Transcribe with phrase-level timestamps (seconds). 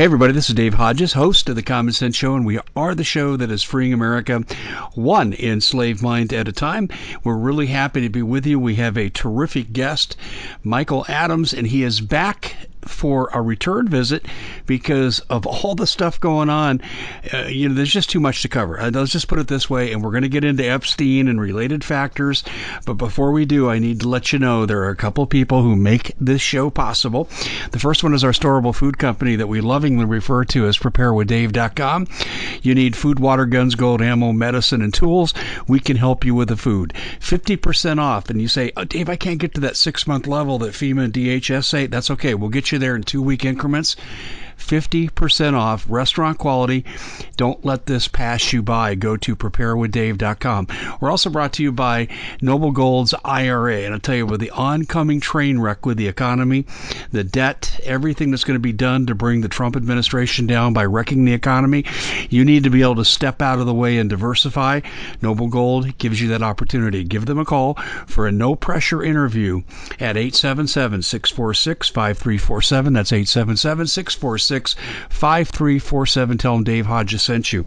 [0.00, 2.94] Hey, everybody, this is Dave Hodges, host of The Common Sense Show, and we are
[2.94, 4.42] the show that is freeing America
[4.94, 6.88] one enslaved mind at a time.
[7.22, 8.58] We're really happy to be with you.
[8.58, 10.16] We have a terrific guest,
[10.64, 14.26] Michael Adams, and he is back for a return visit
[14.66, 16.80] because of all the stuff going on.
[17.32, 18.80] Uh, you know, there's just too much to cover.
[18.80, 21.40] Uh, let's just put it this way, and we're going to get into Epstein and
[21.40, 22.44] related factors.
[22.86, 25.62] But before we do, I need to let you know there are a couple people
[25.62, 27.28] who make this show possible.
[27.72, 32.06] The first one is our storable food company that we lovingly refer to as preparewithdave.com.
[32.62, 35.34] You need food, water, guns, gold, ammo, medicine, and tools.
[35.66, 36.92] We can help you with the food.
[37.20, 38.30] 50% off.
[38.30, 41.04] And you say, oh, Dave, I can't get to that six month level that FEMA
[41.04, 41.86] and DHS say.
[41.86, 42.34] That's okay.
[42.34, 43.96] We'll get you there in two week increments.
[44.60, 46.84] 50% off restaurant quality.
[47.36, 48.94] Don't let this pass you by.
[48.94, 50.68] Go to preparewithdave.com.
[51.00, 52.08] We're also brought to you by
[52.40, 53.80] Noble Gold's IRA.
[53.80, 56.66] And I'll tell you, with the oncoming train wreck with the economy,
[57.10, 60.84] the debt, everything that's going to be done to bring the Trump administration down by
[60.84, 61.84] wrecking the economy,
[62.28, 64.80] you need to be able to step out of the way and diversify.
[65.22, 67.04] Noble Gold gives you that opportunity.
[67.04, 67.74] Give them a call
[68.06, 69.62] for a no pressure interview
[69.98, 72.92] at 877 646 5347.
[72.92, 76.38] That's 877 646 5347.
[76.38, 77.64] Tell them Dave Hodges sent you.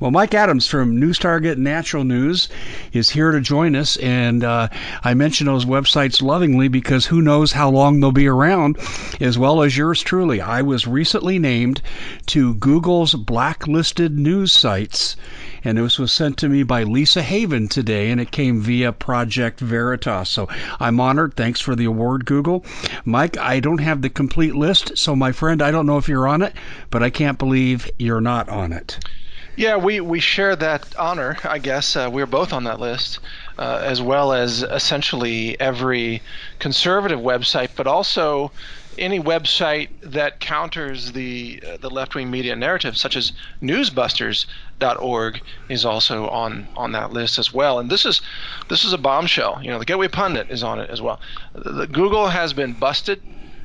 [0.00, 2.48] Well, Mike Adams from News Target Natural News
[2.92, 3.96] is here to join us.
[3.96, 4.68] And uh,
[5.02, 8.78] I mention those websites lovingly because who knows how long they'll be around,
[9.20, 10.40] as well as yours truly.
[10.40, 11.80] I was recently named
[12.26, 15.16] to Google's blacklisted news sites
[15.64, 19.60] and this was sent to me by Lisa Haven today, and it came via Project
[19.60, 20.28] Veritas.
[20.28, 20.48] So
[20.80, 21.34] I'm honored.
[21.34, 22.64] Thanks for the award, Google.
[23.04, 26.28] Mike, I don't have the complete list, so my friend, I don't know if you're
[26.28, 26.54] on it,
[26.90, 28.98] but I can't believe you're not on it.
[29.56, 31.96] Yeah, we, we share that honor, I guess.
[31.96, 33.20] Uh, we're both on that list,
[33.58, 36.20] uh, as well as essentially every
[36.58, 38.52] conservative website, but also
[38.98, 45.84] any website that counters the uh, the left wing media narrative, such as Newsbusters.org, is
[45.84, 47.78] also on on that list as well.
[47.78, 48.20] And this is
[48.68, 49.60] this is a bombshell.
[49.62, 51.20] You know, the Gateway Pundit is on it as well.
[51.54, 53.20] The, the Google has been busted.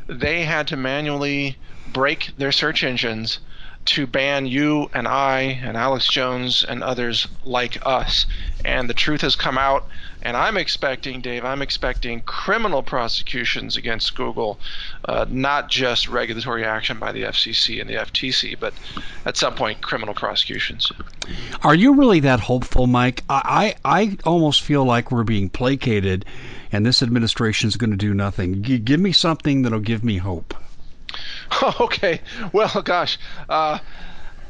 [0.08, 1.58] They had to manually
[1.92, 3.40] break their search engines
[3.84, 8.26] to ban you and I and Alex Jones and others like us.
[8.64, 9.88] And the truth has come out,
[10.22, 14.60] and I'm expecting, Dave, I'm expecting criminal prosecutions against Google,
[15.06, 18.74] uh, not just regulatory action by the FCC and the FTC, but
[19.26, 20.92] at some point criminal prosecutions.
[21.64, 23.24] Are you really that hopeful, Mike?
[23.30, 26.26] I, I, I almost feel like we're being placated,
[26.72, 28.64] and this administration is going to do nothing.
[28.64, 30.54] G- give me something that'll give me hope.
[31.80, 32.22] okay.
[32.54, 33.18] Well, gosh,
[33.50, 33.80] uh,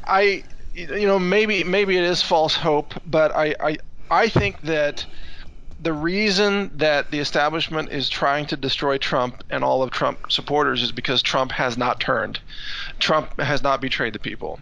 [0.04, 0.44] I,
[0.74, 3.76] you know, maybe maybe it is false hope, but I, I
[4.10, 5.06] I think that
[5.82, 10.82] the reason that the establishment is trying to destroy Trump and all of Trump supporters
[10.82, 12.38] is because Trump has not turned.
[13.00, 14.60] Trump has not betrayed the people.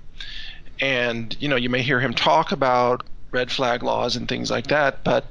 [0.80, 4.68] And you know, you may hear him talk about red flag laws and things like
[4.68, 5.26] that, but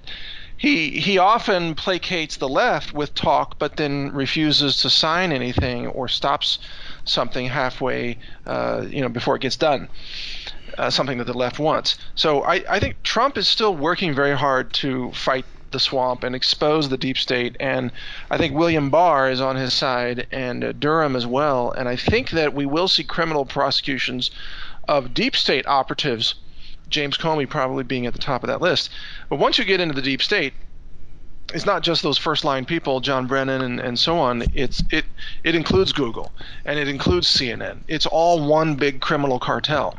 [0.57, 6.07] he he often placates the left with talk, but then refuses to sign anything or
[6.07, 6.59] stops
[7.03, 9.89] something halfway, uh, you know, before it gets done.
[10.77, 11.97] Uh, something that the left wants.
[12.15, 16.35] So I, I think Trump is still working very hard to fight the swamp and
[16.35, 17.55] expose the deep state.
[17.59, 17.91] And
[18.29, 21.71] I think William Barr is on his side and uh, Durham as well.
[21.71, 24.31] And I think that we will see criminal prosecutions
[24.87, 26.35] of deep state operatives,
[26.89, 28.89] James Comey probably being at the top of that list.
[29.29, 30.53] But once you get into the deep state,
[31.53, 34.43] it's not just those first line people, John Brennan and, and so on.
[34.53, 35.05] It's it
[35.43, 36.31] it includes Google
[36.65, 37.79] and it includes CNN.
[37.87, 39.97] It's all one big criminal cartel.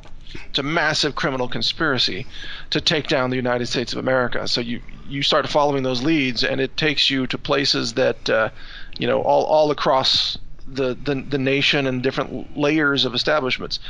[0.48, 2.26] It's a massive criminal conspiracy
[2.70, 4.46] to take down the United States of America.
[4.48, 8.50] So you you start following those leads, and it takes you to places that uh,
[8.98, 13.80] you know all all across the, the the nation and different layers of establishments.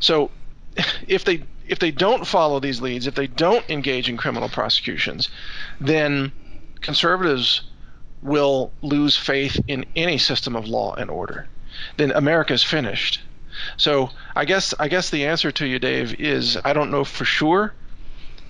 [0.00, 0.30] So
[1.06, 5.28] if they if they don't follow these leads, if they don't engage in criminal prosecutions,
[5.80, 6.32] then
[6.80, 7.62] conservatives
[8.22, 11.46] will lose faith in any system of law and order,
[11.96, 13.20] then America is finished.
[13.76, 17.24] So I guess I guess the answer to you, Dave, is I don't know for
[17.24, 17.74] sure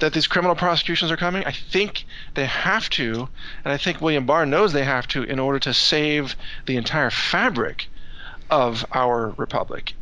[0.01, 1.45] that these criminal prosecutions are coming.
[1.45, 2.05] I think
[2.35, 3.29] they have to,
[3.65, 6.37] and I think William Barr knows they have to in order to save
[6.67, 7.89] the entire fabric
[8.51, 9.95] of our republic.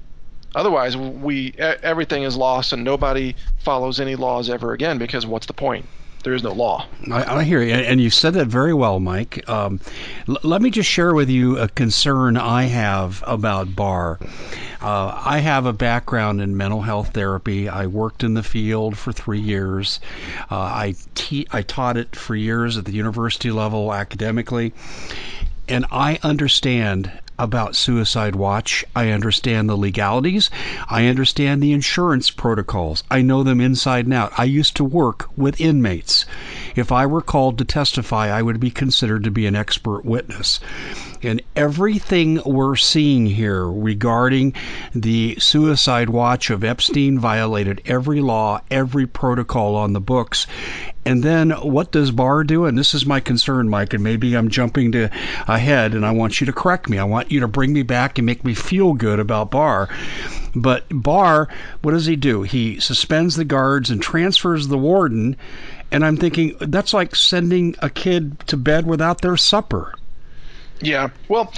[0.55, 5.53] Otherwise, we everything is lost and nobody follows any laws ever again because what's the
[5.53, 5.87] point?
[6.25, 6.87] There is no law.
[7.11, 9.49] I, I hear you, and you said that very well, Mike.
[9.49, 9.81] Um,
[10.29, 14.19] l- let me just share with you a concern I have about Barr.
[14.81, 17.69] Uh, I have a background in mental health therapy.
[17.69, 20.01] I worked in the field for three years.
[20.51, 24.73] Uh, I te- I taught it for years at the university level academically,
[25.69, 28.85] and I understand about Suicide Watch.
[28.97, 30.51] I understand the legalities.
[30.89, 33.05] I understand the insurance protocols.
[33.11, 34.33] I know them inside and out.
[34.37, 36.27] I used to work with inmates.
[36.79, 40.61] If I were called to testify, I would be considered to be an expert witness.
[41.25, 44.55] And everything we're seeing here regarding
[44.95, 50.47] the suicide watch of Epstein violated every law, every protocol on the books.
[51.05, 52.67] And then what does Barr do?
[52.67, 55.11] And this is my concern, Mike, and maybe I'm jumping to
[55.49, 56.99] ahead and I want you to correct me.
[56.99, 59.89] I want you to bring me back and make me feel good about Barr.
[60.55, 61.49] But Barr,
[61.83, 62.43] what does he do?
[62.43, 65.37] He suspends the guards and transfers the warden.
[65.91, 69.95] And I'm thinking that's like sending a kid to bed without their supper.
[70.81, 71.09] Yeah.
[71.29, 71.53] Well,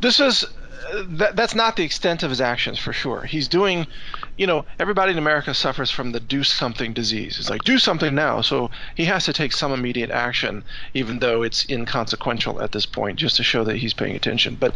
[0.00, 0.46] this is
[0.92, 3.22] that, that's not the extent of his actions for sure.
[3.22, 3.86] He's doing,
[4.36, 7.38] you know, everybody in America suffers from the do something disease.
[7.38, 8.40] It's like do something now.
[8.40, 13.18] So he has to take some immediate action, even though it's inconsequential at this point,
[13.18, 14.56] just to show that he's paying attention.
[14.56, 14.74] But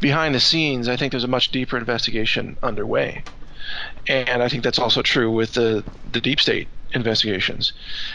[0.00, 3.22] behind the scenes, I think there's a much deeper investigation underway,
[4.06, 7.72] and I think that's also true with the the deep state investigations.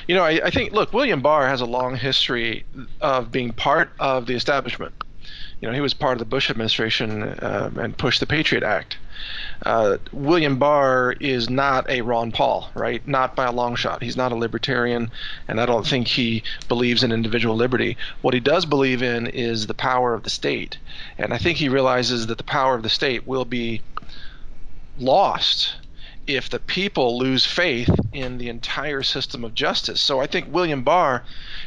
[0.07, 2.65] You know, I, I think look, William Barr has a long history
[3.01, 4.93] of being part of the establishment
[5.63, 8.97] you know, he was part of the Bush administration uh, and pushed the Patriot Act.
[9.65, 13.07] Uh, William Barr is not a Ron Paul, right?
[13.07, 14.03] Not by a long shot.
[14.03, 15.09] He's not a libertarian,
[15.47, 17.95] and I don't think he believes in individual liberty.
[18.21, 20.79] What he does believe in is the power of the state,
[21.17, 23.81] and I think he realizes that the power of the state will be
[24.97, 25.75] lost
[26.25, 29.99] if the people lose faith in the entire system of justice.
[29.99, 31.23] So I think William Barr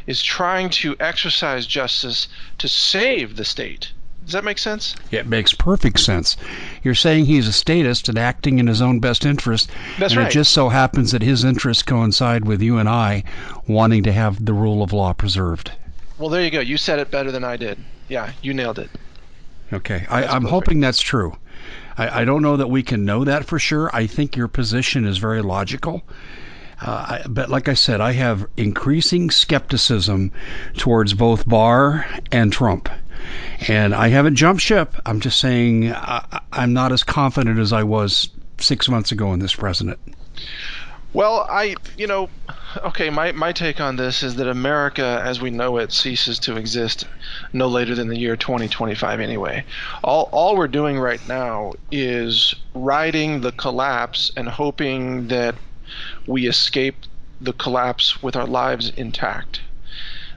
[0.06, 2.28] is trying to exercise justice
[2.58, 3.92] to save the state.
[4.24, 4.96] Does that make sense?
[5.12, 6.36] Yeah, it makes perfect sense.
[6.82, 9.70] You're saying he's a statist and acting in his own best interest.
[10.00, 10.28] That's and right.
[10.28, 13.22] it just so happens that his interests coincide with you and I
[13.68, 15.70] wanting to have the rule of law preserved.
[16.18, 16.58] Well, there you go.
[16.58, 17.78] You said it better than I did.
[18.08, 18.90] Yeah, you nailed it.
[19.72, 20.06] Okay.
[20.08, 21.36] I, I'm hoping that's true.
[21.96, 23.90] I, I don't know that we can know that for sure.
[23.94, 26.02] I think your position is very logical.
[26.80, 30.30] Uh, but like I said, I have increasing skepticism
[30.76, 32.88] towards both Barr and Trump.
[33.66, 34.94] And I haven't jumped ship.
[35.06, 38.28] I'm just saying I, I'm not as confident as I was
[38.58, 39.98] six months ago in this president.
[41.16, 42.28] Well, I, you know,
[42.76, 46.58] okay, my, my take on this is that America as we know it ceases to
[46.58, 47.06] exist
[47.54, 49.64] no later than the year 2025 anyway.
[50.04, 55.54] All, all we're doing right now is riding the collapse and hoping that
[56.26, 56.96] we escape
[57.40, 59.62] the collapse with our lives intact.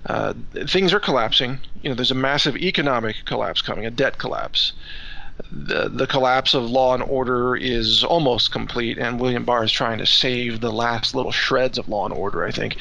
[0.06, 0.34] Uh,
[0.66, 1.60] things are collapsing.
[1.82, 4.72] You know, there's a massive economic collapse coming, a debt collapse
[5.52, 9.98] the, the collapse of law and order is almost complete, and William Barr is trying
[10.00, 12.78] to save the last little shreds of law and order, I think.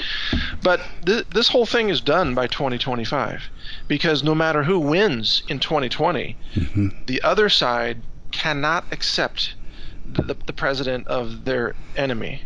[0.63, 3.45] But th- this whole thing is done by 2025
[3.87, 6.89] because no matter who wins in 2020, mm-hmm.
[7.07, 8.03] the other side
[8.33, 9.55] cannot accept
[10.07, 12.43] the, the president of their enemy.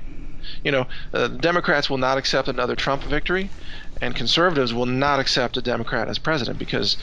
[0.65, 3.51] You know, uh, Democrats will not accept another Trump victory,
[4.01, 6.97] and conservatives will not accept a Democrat as president because,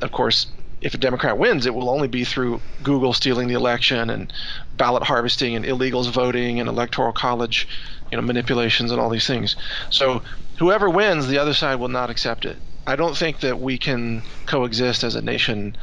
[0.00, 0.46] of course,
[0.80, 4.32] if a Democrat wins, it will only be through Google stealing the election and
[4.76, 7.68] ballot harvesting and illegals voting and electoral college,
[8.10, 9.56] you know, manipulations and all these things.
[9.90, 10.22] So
[10.58, 12.56] whoever wins, the other side will not accept it.
[12.86, 15.76] I don't think that we can coexist as a nation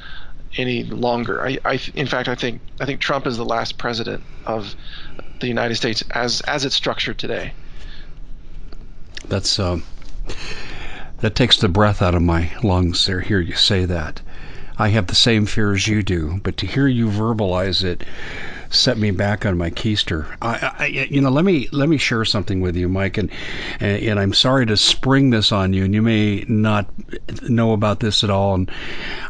[0.56, 1.46] any longer.
[1.46, 4.76] I, I in fact, I think I think Trump is the last president of
[5.40, 7.54] the United States as as it's structured today.
[9.28, 9.84] That's um,
[11.20, 13.06] that takes the breath out of my lungs.
[13.06, 14.22] There, hear you say that.
[14.80, 18.04] I have the same fear as you do, but to hear you verbalize it
[18.70, 20.26] set me back on my keister.
[20.42, 23.32] I, I, you know, let me let me share something with you, Mike, and,
[23.80, 26.88] and I'm sorry to spring this on you, and you may not
[27.44, 28.72] know about this at all, and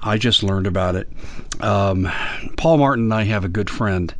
[0.01, 1.07] I just learned about it.
[1.59, 2.09] Um,
[2.57, 4.13] Paul Martin and I have a good friend,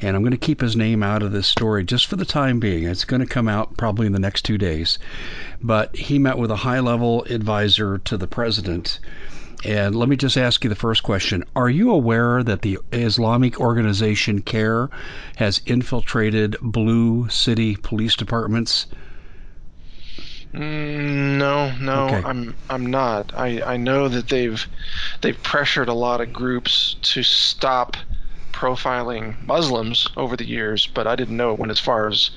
[0.00, 2.60] and I'm going to keep his name out of this story just for the time
[2.60, 2.84] being.
[2.84, 4.98] It's going to come out probably in the next two days,
[5.62, 8.98] but he met with a high-level advisor to the president
[9.64, 11.44] and let me just ask you the first question.
[11.54, 14.90] Are you aware that the Islamic organization CAIR
[15.36, 18.86] has infiltrated blue city police departments?
[20.52, 22.22] Mm, no, no, okay.
[22.24, 23.32] I'm I'm not.
[23.36, 24.66] I, I know that they've
[25.20, 27.96] they've pressured a lot of groups to stop
[28.52, 32.30] profiling Muslims over the years, but I didn't know it went as far as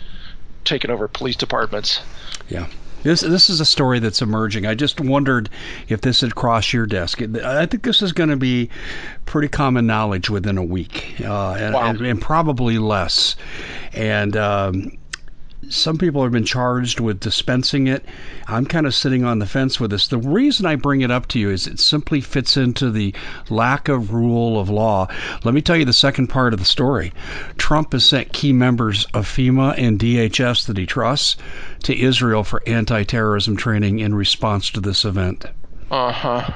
[0.65, 2.01] taking over police departments.
[2.49, 2.67] Yeah.
[3.03, 4.65] This this is a story that's emerging.
[4.65, 5.49] I just wondered
[5.87, 7.21] if this had crossed your desk.
[7.21, 8.69] I think this is going to be
[9.25, 11.89] pretty common knowledge within a week, uh, and, wow.
[11.89, 13.35] and, and, probably less.
[13.93, 14.97] And um,
[15.69, 18.03] some people have been charged with dispensing it.
[18.47, 20.07] I'm kind of sitting on the fence with this.
[20.07, 23.13] The reason I bring it up to you is it simply fits into the
[23.49, 25.07] lack of rule of law.
[25.43, 27.13] Let me tell you the second part of the story.
[27.57, 31.37] Trump has sent key members of FEMA and DHS that he trusts
[31.83, 35.45] to Israel for anti terrorism training in response to this event.
[35.91, 36.51] Uh huh.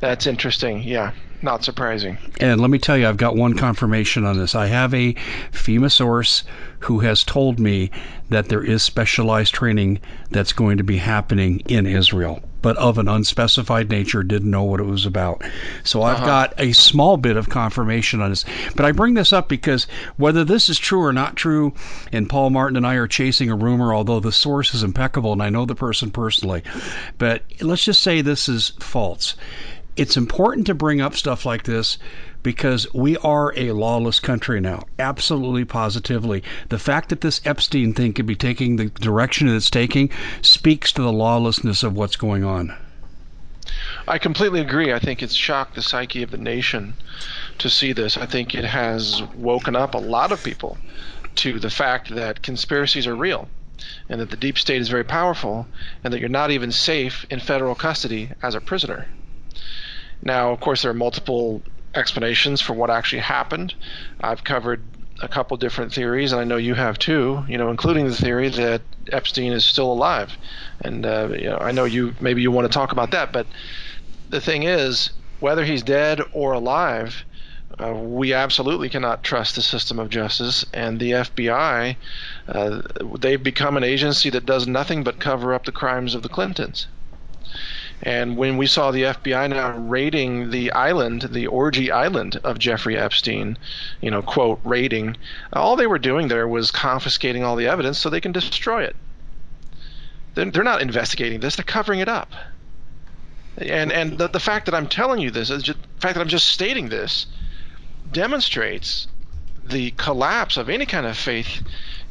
[0.00, 0.82] That's interesting.
[0.82, 1.12] Yeah
[1.44, 2.18] not surprising.
[2.40, 4.54] And let me tell you, I've got one confirmation on this.
[4.54, 5.14] I have a
[5.52, 6.42] FEMA source
[6.80, 7.90] who has told me
[8.30, 13.08] that there is specialized training that's going to be happening in Israel, but of an
[13.08, 15.42] unspecified nature, didn't know what it was about.
[15.82, 16.26] So I've uh-huh.
[16.26, 18.44] got a small bit of confirmation on this.
[18.74, 19.86] But I bring this up because
[20.16, 21.72] whether this is true or not true,
[22.12, 25.42] and Paul Martin and I are chasing a rumor, although the source is impeccable and
[25.42, 26.62] I know the person personally,
[27.18, 29.36] but let's just say this is false
[29.96, 31.98] it's important to bring up stuff like this
[32.42, 34.82] because we are a lawless country now.
[34.98, 36.42] Absolutely, positively.
[36.68, 40.10] The fact that this Epstein thing could be taking the direction it's taking
[40.42, 42.74] speaks to the lawlessness of what's going on.
[44.06, 44.92] I completely agree.
[44.92, 46.94] I think it's shocked the psyche of the nation
[47.58, 48.16] to see this.
[48.16, 50.76] I think it has woken up a lot of people
[51.36, 53.48] to the fact that conspiracies are real
[54.08, 55.66] and that the deep state is very powerful
[56.02, 59.06] and that you're not even safe in federal custody as a prisoner.
[60.24, 61.62] Now, of course, there are multiple
[61.94, 63.74] explanations for what actually happened.
[64.20, 64.82] I've covered
[65.22, 67.44] a couple different theories, and I know you have too.
[67.48, 70.36] You know, including the theory that Epstein is still alive.
[70.80, 73.46] And uh, you know, I know you maybe you want to talk about that, but
[74.30, 77.24] the thing is, whether he's dead or alive,
[77.78, 80.64] uh, we absolutely cannot trust the system of justice.
[80.72, 81.96] And the FBI,
[82.48, 82.82] uh,
[83.18, 86.86] they've become an agency that does nothing but cover up the crimes of the Clintons.
[88.02, 92.96] And when we saw the FBI now raiding the island, the orgy island of Jeffrey
[92.98, 93.56] Epstein,
[94.00, 95.16] you know, quote, raiding,
[95.52, 98.96] all they were doing there was confiscating all the evidence so they can destroy it.
[100.34, 102.32] They're, they're not investigating this, they're covering it up.
[103.56, 106.48] And, and the, the fact that I'm telling you this, the fact that I'm just
[106.48, 107.26] stating this,
[108.10, 109.06] demonstrates
[109.64, 111.62] the collapse of any kind of faith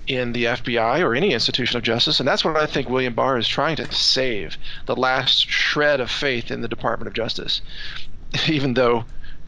[0.08, 3.38] in the FBI or any institution of justice, and that's what I think William Barr
[3.38, 7.62] is trying to save the last shred of faith in the Department of Justice,
[8.48, 9.06] even though,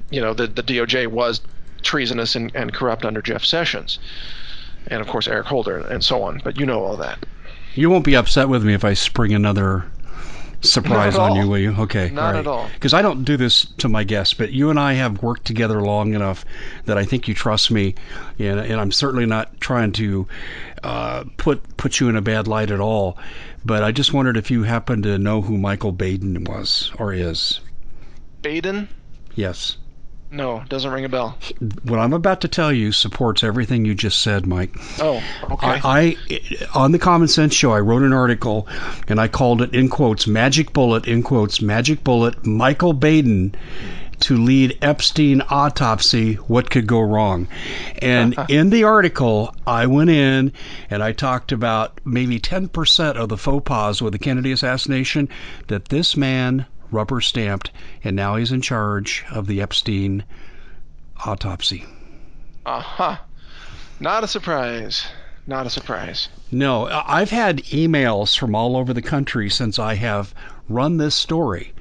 [0.10, 1.42] you know, the, the DOJ was
[1.82, 4.00] treasonous and, and corrupt under Jeff Sessions,
[4.88, 6.42] and of course Eric Holder and so on.
[6.44, 7.26] But you know all that.
[7.74, 9.86] You won't be upset with me if I spring another
[10.66, 11.76] surprise on you, will you?
[11.78, 12.10] Okay.
[12.10, 12.40] Not right.
[12.40, 12.70] at all.
[12.74, 15.82] Because I don't do this to my guests, but you and I have worked together
[15.82, 16.46] long enough
[16.86, 17.96] that I think you trust me,
[18.40, 20.28] and, and I'm certainly not trying to
[20.84, 23.18] uh, put put you in a bad light at all.
[23.64, 27.60] But I just wondered if you happen to know who Michael Baden was or is.
[28.42, 28.88] Baden?
[29.34, 29.78] Yes.
[30.32, 31.38] No, doesn't ring a bell.
[31.84, 34.76] What I'm about to tell you supports everything you just said, Mike.
[35.00, 35.68] Oh, okay.
[35.68, 36.18] I, I
[36.74, 38.68] on the Common Sense Show, I wrote an article,
[39.08, 43.56] and I called it in quotes "Magic Bullet" in quotes "Magic Bullet." Michael Baden
[44.22, 46.36] to lead Epstein autopsy.
[46.36, 47.48] What could go wrong?
[48.02, 48.48] And uh-huh.
[48.50, 50.54] in the article, I went in
[50.90, 55.30] and I talked about maybe 10% of the faux pas with the Kennedy assassination
[55.68, 56.66] that this man
[56.96, 57.70] rubber stamped,
[58.04, 60.24] and now he's in charge of the Epstein
[61.26, 61.86] autopsy.
[62.66, 63.18] Uh huh.
[64.00, 65.06] Not a surprise.
[65.48, 66.30] Not a surprise.
[66.52, 70.34] No, I've had emails from all over the country since I have
[70.68, 71.74] run this story.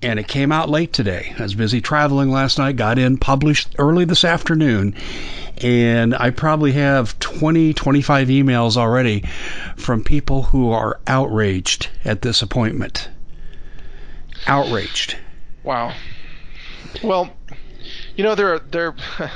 [0.00, 1.34] And it came out late today.
[1.38, 4.94] I was busy traveling last night, got in, published early this afternoon.
[5.58, 9.24] And I probably have 20, 25 emails already
[9.76, 13.08] from people who are outraged at this appointment
[14.46, 15.16] outraged.
[15.62, 15.94] Wow.
[17.02, 17.32] Well,
[18.16, 18.94] you know there are, there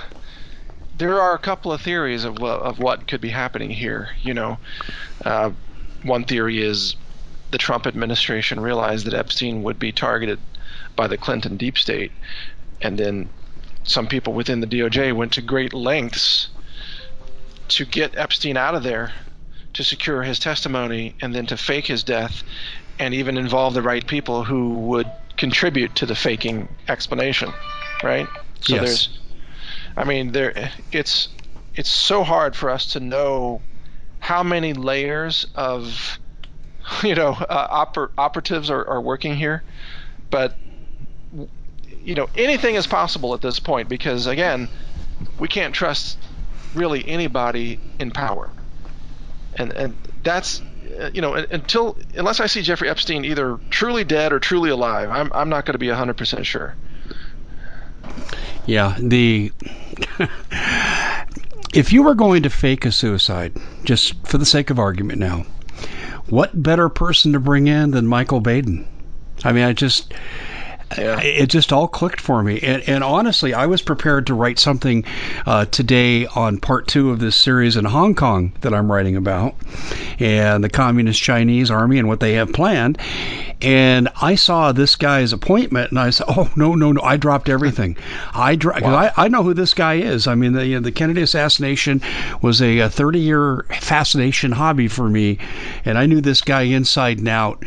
[0.99, 4.11] there are a couple of theories of of what could be happening here.
[4.23, 4.59] You know,
[5.25, 5.51] uh,
[6.03, 6.97] one theory is
[7.51, 10.41] the Trump administration realized that Epstein would be targeted
[10.97, 12.13] by the Clinton deep state,
[12.81, 13.31] and then
[13.85, 16.49] some people within the DOJ went to great lengths
[17.69, 19.13] to get Epstein out of there
[19.75, 22.43] to secure his testimony and then to fake his death
[22.99, 27.53] and even involve the right people who would contribute to the faking explanation,
[28.03, 28.29] right?
[28.61, 28.85] So yes.
[28.85, 29.19] there's,
[29.97, 31.29] I mean, there it's
[31.75, 33.61] it's so hard for us to know
[34.19, 36.19] how many layers of
[37.03, 39.63] you know uh, oper- operatives are, are working here,
[40.31, 40.57] but
[42.03, 44.69] you know anything is possible at this point because again,
[45.39, 46.19] we can't trust
[46.75, 48.51] really anybody in power,
[49.57, 50.63] and and that's
[51.01, 55.11] Uh, you know, until unless I see Jeffrey Epstein either truly dead or truly alive,
[55.11, 56.75] I'm I'm not going to be hundred percent sure.
[58.67, 59.53] Yeah, the
[61.77, 63.53] If you were going to fake a suicide,
[63.85, 65.45] just for the sake of argument now,
[66.31, 68.87] what better person to bring in than Michael Baden?
[69.45, 70.15] I mean, I just
[70.97, 71.21] yeah.
[71.21, 72.61] it just all clicked for me.
[72.61, 75.05] And, and, honestly, I was prepared to write something
[75.45, 79.55] uh, today on part two of this series in Hong Kong that I'm writing about,
[80.19, 82.99] and the Communist Chinese Army and what they have planned.
[83.63, 87.01] And I saw this guy's appointment, and I said, "Oh no, no, no!
[87.03, 87.97] I dropped everything.
[88.35, 88.95] I dro- wow.
[88.95, 90.27] I, I know who this guy is.
[90.27, 92.03] I mean, the you know, the Kennedy assassination
[92.43, 95.39] was a, a 30 year fascination hobby for me,
[95.85, 97.65] and I knew this guy inside and out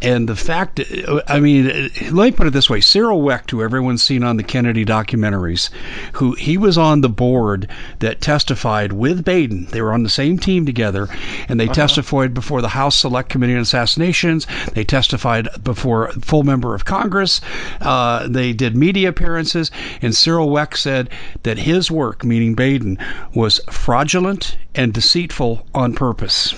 [0.00, 0.80] and the fact,
[1.26, 4.44] I mean, let me put it this way: Cyril Wecht, who everyone's seen on the
[4.44, 5.70] Kennedy documentaries,
[6.12, 9.66] who he was on the board that testified with Baden.
[9.70, 11.08] They were on the same team together,
[11.48, 11.74] and they uh-huh.
[11.74, 14.46] testified before the House Select Committee on Assassinations.
[14.74, 17.40] They testified before full member of Congress.
[17.80, 21.10] Uh, they did media appearances, and Cyril Wecht said
[21.42, 22.98] that his work, meaning Baden,
[23.34, 26.54] was fraudulent and deceitful on purpose.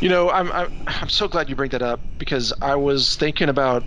[0.00, 3.48] You know, I'm, I'm I'm so glad you bring that up because I was thinking
[3.48, 3.84] about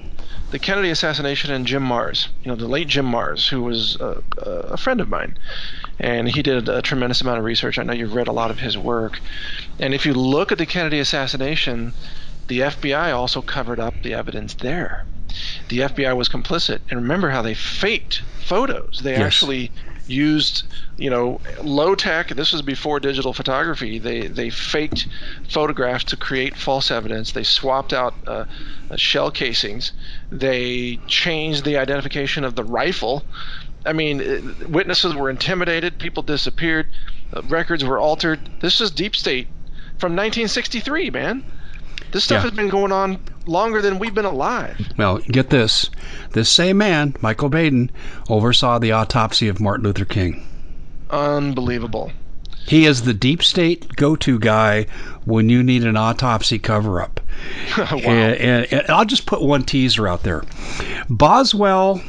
[0.51, 2.29] the Kennedy assassination and Jim Marrs.
[2.43, 5.35] You know, the late Jim Marrs, who was a, a friend of mine,
[5.99, 7.77] and he did a tremendous amount of research.
[7.77, 9.19] I know you've read a lot of his work,
[9.79, 11.93] and if you look at the Kennedy assassination,
[12.47, 15.05] the FBI also covered up the evidence there.
[15.69, 19.01] The FBI was complicit, and remember how they faked photos.
[19.03, 19.21] They yes.
[19.21, 19.71] actually
[20.09, 20.63] used
[20.97, 25.07] you know low tech this was before digital photography they they faked
[25.49, 27.31] photographs to create false evidence.
[27.31, 28.45] They swapped out uh,
[28.89, 29.91] uh, shell casings.
[30.31, 33.23] They changed the identification of the rifle.
[33.85, 35.99] I mean uh, witnesses were intimidated.
[35.99, 36.87] People disappeared.
[37.33, 38.39] Uh, records were altered.
[38.59, 39.47] This is deep state
[39.97, 41.43] from 1963 man.
[42.11, 42.49] This stuff yeah.
[42.49, 44.79] has been going on longer than we've been alive.
[44.97, 45.89] Well, get this.
[46.31, 47.91] This same man, Michael Baden,
[48.29, 50.45] oversaw the autopsy of Martin Luther King.
[51.09, 52.11] Unbelievable.
[52.67, 54.87] He is the deep state go to guy
[55.23, 57.19] when you need an autopsy cover up.
[57.77, 58.11] Eh, wow.
[58.11, 60.43] And, and, and, I'll just put one teaser out there.
[61.07, 62.01] Boswell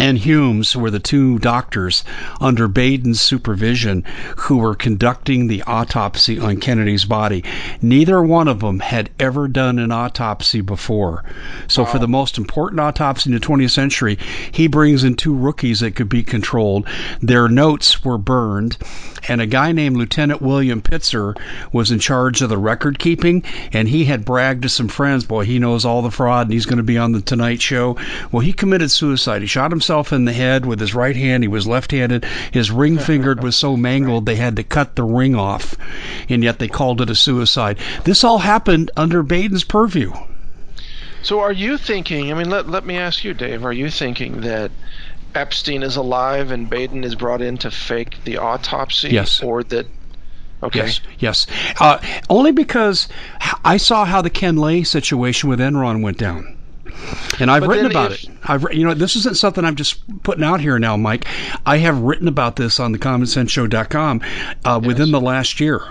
[0.00, 2.04] and Humes were the two doctors
[2.40, 4.02] under Baden's supervision
[4.38, 7.44] who were conducting the autopsy on Kennedy's body.
[7.82, 11.22] Neither one of them had ever done an autopsy before.
[11.68, 11.90] So, wow.
[11.90, 14.18] for the most important autopsy in the 20th century,
[14.50, 16.88] he brings in two rookies that could be controlled.
[17.20, 18.78] Their notes were burned,
[19.28, 21.36] and a guy named Lieutenant William Pitzer
[21.72, 25.44] was in charge of the record keeping, and he had bragged to some friends, boy,
[25.44, 27.98] he knows all the fraud and he's going to be on the Tonight Show.
[28.32, 29.42] Well, he committed suicide.
[29.42, 31.42] He shot himself himself in the head with his right hand.
[31.42, 32.24] He was left-handed.
[32.52, 35.74] His ring finger was so mangled they had to cut the ring off,
[36.28, 37.76] and yet they called it a suicide.
[38.04, 40.12] This all happened under Baden's purview.
[41.22, 42.30] So, are you thinking?
[42.30, 43.64] I mean, let let me ask you, Dave.
[43.64, 44.70] Are you thinking that
[45.34, 49.10] Epstein is alive and Baden is brought in to fake the autopsy?
[49.10, 49.42] Yes.
[49.42, 49.86] Or that
[50.62, 50.86] Okay.
[50.86, 51.46] Yes, yes.
[51.80, 51.98] Uh,
[52.28, 53.08] only because
[53.64, 56.59] I saw how the Ken Lay situation with Enron went down.
[57.38, 58.30] And I've but written about if, it.
[58.44, 61.26] I've you know this isn't something I'm just putting out here now, Mike.
[61.66, 64.20] I have written about this on the commonsenseshow.com
[64.64, 64.86] uh, yes.
[64.86, 65.82] within the last year.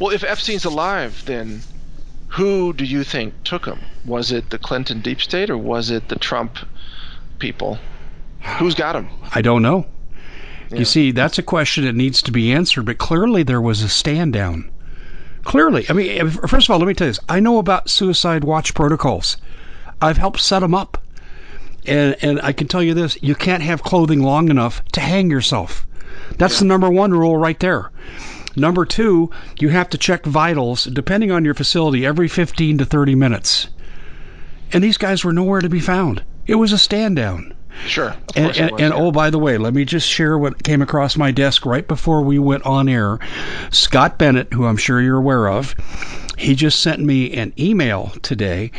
[0.00, 1.62] Well, if Epstein's alive, then
[2.28, 3.78] who do you think took him?
[4.04, 6.58] Was it the Clinton deep state or was it the Trump
[7.38, 7.78] people?
[8.58, 9.08] Who's got him?
[9.32, 9.86] I don't know.
[10.70, 10.78] Yeah.
[10.78, 13.88] You see, that's a question that needs to be answered, but clearly there was a
[13.88, 14.70] stand down.
[15.44, 15.86] Clearly.
[15.88, 17.20] I mean, first of all, let me tell you this.
[17.28, 19.36] I know about suicide watch protocols.
[20.00, 20.98] I've helped set them up.
[21.86, 25.30] And, and I can tell you this you can't have clothing long enough to hang
[25.30, 25.86] yourself.
[26.38, 26.60] That's yeah.
[26.60, 27.90] the number one rule right there.
[28.56, 33.14] Number two, you have to check vitals, depending on your facility, every 15 to 30
[33.14, 33.68] minutes.
[34.72, 36.22] And these guys were nowhere to be found.
[36.46, 37.54] It was a stand down.
[37.86, 38.14] Sure.
[38.36, 39.00] And, and, was, and yeah.
[39.00, 42.22] oh, by the way, let me just share what came across my desk right before
[42.22, 43.18] we went on air.
[43.70, 45.74] Scott Bennett, who I'm sure you're aware of,
[46.38, 48.70] he just sent me an email today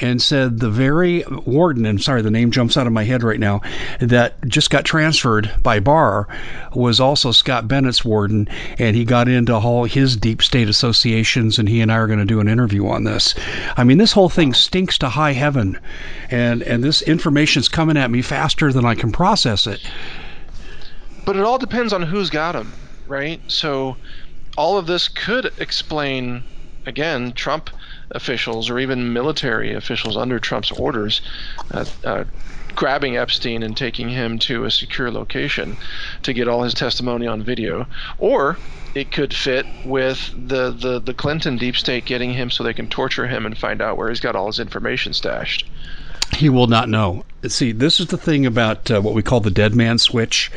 [0.00, 3.38] and said the very warden, and sorry, the name jumps out of my head right
[3.38, 3.60] now,
[4.00, 6.28] that just got transferred by Barr
[6.74, 11.68] was also Scott Bennett's warden, and he got into all his deep state associations, and
[11.68, 13.34] he and I are going to do an interview on this.
[13.76, 15.78] I mean, this whole thing stinks to high heaven,
[16.30, 19.80] and and this information's coming at me faster than I can process it.
[21.24, 22.72] But it all depends on who's got them,
[23.06, 23.40] right?
[23.48, 23.96] So
[24.56, 26.42] all of this could explain
[26.86, 27.70] again Trump
[28.14, 31.20] officials or even military officials under Trump's orders
[31.72, 32.24] uh, uh,
[32.74, 35.76] grabbing Epstein and taking him to a secure location
[36.22, 37.86] to get all his testimony on video.
[38.18, 38.56] Or
[38.94, 42.88] it could fit with the, the, the Clinton deep state getting him so they can
[42.88, 45.66] torture him and find out where he's got all his information stashed.
[46.34, 47.24] He will not know.
[47.46, 50.50] See, this is the thing about uh, what we call the dead man switch.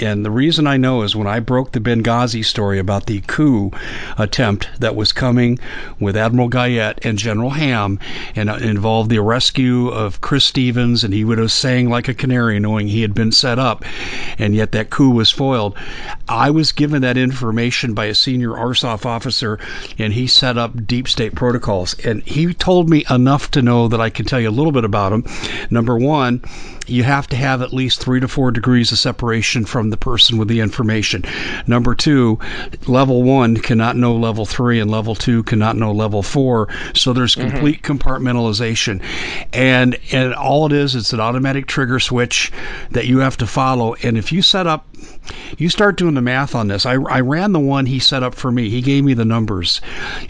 [0.00, 3.70] And the reason I know is when I broke the Benghazi story about the coup
[4.18, 5.58] attempt that was coming
[6.00, 7.98] with Admiral Guyette and General Ham
[8.34, 12.14] and uh, involved the rescue of Chris Stevens, and he would have sang like a
[12.14, 13.84] canary knowing he had been set up,
[14.38, 15.76] and yet that coup was foiled.
[16.28, 19.58] I was given that information by a senior ARSOF officer,
[19.98, 21.94] and he set up deep state protocols.
[22.04, 24.84] And he told me enough to know that I can tell you a little bit
[24.84, 25.24] about them.
[25.70, 26.42] Number one,
[26.86, 30.38] you have to have at least three to four degrees of separation from the person
[30.38, 31.24] with the information.
[31.66, 32.38] Number two,
[32.86, 36.68] level one cannot know level three, and level two cannot know level four.
[36.94, 37.50] So there's mm-hmm.
[37.50, 37.96] complete mm-hmm.
[37.96, 39.02] compartmentalization,
[39.52, 42.52] and and all it is, it's an automatic trigger switch
[42.90, 43.94] that you have to follow.
[44.02, 44.86] And if you set up,
[45.58, 46.86] you start doing the math on this.
[46.86, 48.68] I, I ran the one he set up for me.
[48.68, 49.80] He gave me the numbers,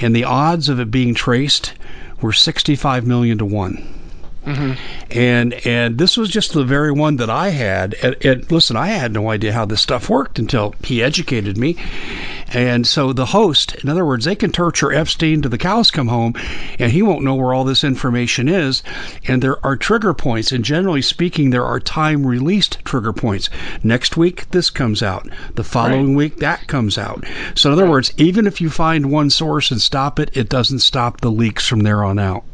[0.01, 1.75] and the odds of it being traced
[2.21, 4.04] were 65 million to one.
[4.45, 4.73] Mm-hmm.
[5.11, 7.95] And and this was just the very one that I had.
[8.03, 11.77] And, and, listen, I had no idea how this stuff worked until he educated me.
[12.49, 16.09] And so the host, in other words, they can torture Epstein to the cows come
[16.09, 16.35] home,
[16.79, 18.83] and he won't know where all this information is.
[19.27, 23.49] And there are trigger points, and generally speaking, there are time released trigger points.
[23.83, 25.29] Next week, this comes out.
[25.55, 26.17] The following right.
[26.17, 27.25] week, that comes out.
[27.55, 27.91] So in other right.
[27.91, 31.67] words, even if you find one source and stop it, it doesn't stop the leaks
[31.67, 32.45] from there on out.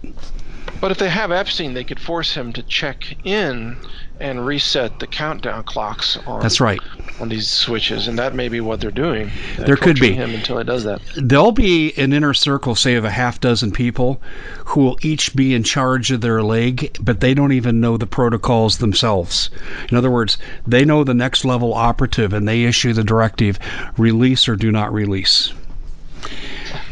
[0.80, 3.76] But if they have Epstein, they could force him to check in
[4.18, 6.80] and reset the countdown clocks on That's right.
[7.18, 9.30] on these switches, and that may be what they're doing.
[9.56, 11.02] They're there could be him until he does that.
[11.16, 14.22] There'll be an inner circle, say of a half dozen people,
[14.66, 18.06] who will each be in charge of their leg, but they don't even know the
[18.06, 19.50] protocols themselves.
[19.90, 23.58] In other words, they know the next level operative, and they issue the directive:
[23.96, 25.52] release or do not release.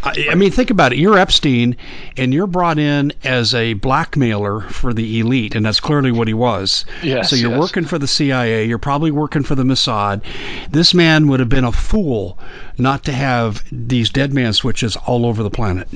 [0.02, 0.98] I, mean, think about it.
[0.98, 1.76] You're Epstein,
[2.16, 6.34] and you're brought in as a blackmailer for the elite, and that's clearly what he
[6.34, 6.84] was.
[7.02, 7.60] Yes, so you're yes.
[7.60, 8.64] working for the CIA.
[8.64, 10.22] You're probably working for the Mossad.
[10.70, 12.38] This man would have been a fool
[12.76, 15.88] not to have these dead man switches all over the planet.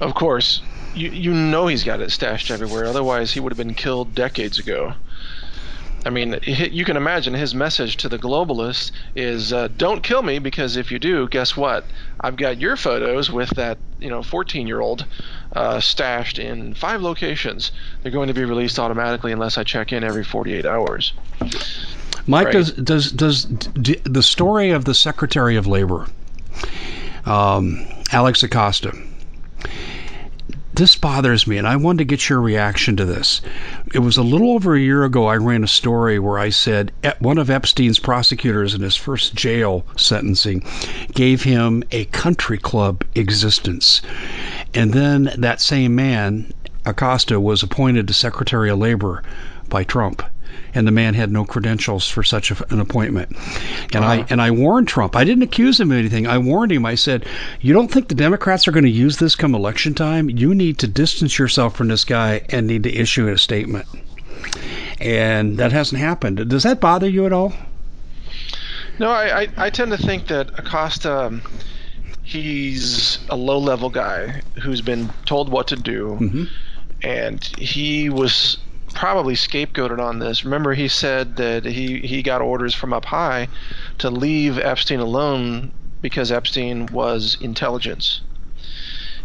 [0.00, 0.60] Of course.
[0.94, 2.86] You, you know he's got it stashed everywhere.
[2.86, 4.94] Otherwise, he would have been killed decades ago.
[6.04, 10.38] I mean, you can imagine his message to the globalists is, uh, "Don't kill me
[10.38, 11.84] because if you do, guess what?
[12.20, 15.04] I've got your photos with that, you know, 14-year-old
[15.54, 17.72] uh, stashed in five locations.
[18.02, 21.12] They're going to be released automatically unless I check in every 48 hours."
[22.26, 22.52] Mike, right.
[22.52, 26.06] does does does the story of the Secretary of Labor,
[27.24, 28.92] um, Alex Acosta?
[30.78, 33.40] This bothers me, and I wanted to get your reaction to this.
[33.92, 36.92] It was a little over a year ago I ran a story where I said
[37.18, 40.64] one of Epstein's prosecutors in his first jail sentencing
[41.12, 44.02] gave him a country club existence.
[44.72, 46.52] And then that same man,
[46.86, 49.24] Acosta, was appointed to Secretary of Labor
[49.68, 50.22] by Trump
[50.74, 53.30] and the man had no credentials for such a, an appointment.
[53.94, 54.12] And uh-huh.
[54.12, 55.16] I and I warned Trump.
[55.16, 56.26] I didn't accuse him of anything.
[56.26, 56.86] I warned him.
[56.86, 57.26] I said,
[57.60, 60.30] "You don't think the Democrats are going to use this come election time?
[60.30, 63.86] You need to distance yourself from this guy and need to issue a statement."
[65.00, 66.48] And that hasn't happened.
[66.48, 67.52] Does that bother you at all?
[68.98, 71.42] No, I, I, I tend to think that Acosta, um,
[72.24, 76.18] he's a low level guy who's been told what to do.
[76.20, 76.44] Mm-hmm.
[77.02, 78.58] And he was
[78.98, 80.44] probably scapegoated on this.
[80.44, 83.46] Remember, he said that he, he got orders from up high
[83.98, 85.70] to leave Epstein alone
[86.02, 88.22] because Epstein was intelligence.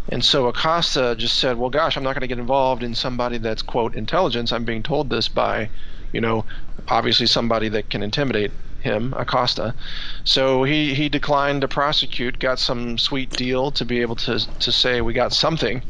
[0.08, 3.36] And so Acosta just said, well, gosh, I'm not going to get involved in somebody
[3.38, 4.52] that's, quote, intelligence.
[4.52, 5.68] I'm being told this by,
[6.12, 6.44] you know,
[6.86, 9.74] obviously somebody that can intimidate him, Acosta.
[10.22, 14.70] So he, he declined to prosecute, got some sweet deal to be able to, to
[14.70, 15.82] say we got something.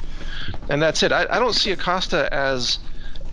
[0.70, 1.12] And that's it.
[1.12, 2.78] I, I don't see Acosta as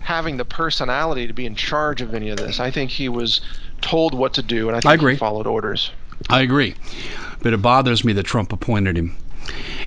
[0.02, 2.60] having the personality to be in charge of any of this.
[2.60, 3.40] I think he was
[3.80, 5.14] told what to do, and I think I agree.
[5.14, 5.90] he followed orders.
[6.28, 6.74] I agree,
[7.40, 9.16] but it bothers me that Trump appointed him.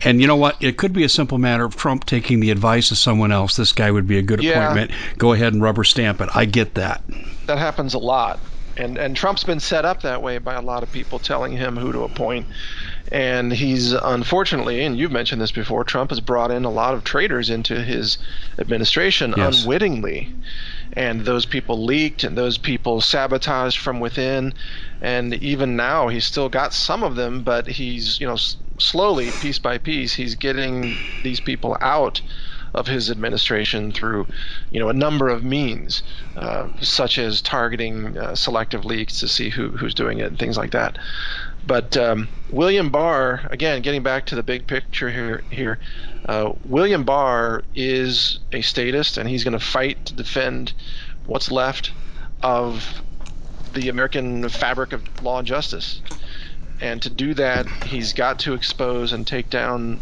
[0.03, 0.61] And you know what?
[0.61, 3.55] It could be a simple matter of Trump taking the advice of someone else.
[3.55, 4.63] This guy would be a good yeah.
[4.63, 4.91] appointment.
[5.17, 6.29] Go ahead and rubber stamp it.
[6.33, 7.03] I get that.
[7.45, 8.39] That happens a lot.
[8.77, 11.77] And and Trump's been set up that way by a lot of people telling him
[11.77, 12.47] who to appoint.
[13.11, 17.03] And he's unfortunately, and you've mentioned this before, Trump has brought in a lot of
[17.03, 18.17] traitors into his
[18.57, 19.61] administration yes.
[19.61, 20.29] unwittingly.
[20.93, 24.53] And those people leaked and those people sabotaged from within.
[25.01, 29.31] And even now, he's still got some of them, but he's, you know, s- slowly,
[29.31, 32.21] piece by piece, he's getting these people out
[32.73, 34.27] of his administration through,
[34.71, 36.03] you know, a number of means,
[36.35, 40.57] uh, such as targeting uh, selective leaks to see who, who's doing it and things
[40.57, 40.97] like that.
[41.67, 45.79] But um, William Barr, again, getting back to the big picture here, here
[46.27, 50.73] uh, William Barr is a statist, and he's going to fight to defend
[51.25, 51.91] what's left
[52.43, 53.01] of
[53.73, 56.01] the American fabric of law and justice.
[56.81, 60.01] And to do that, he's got to expose and take down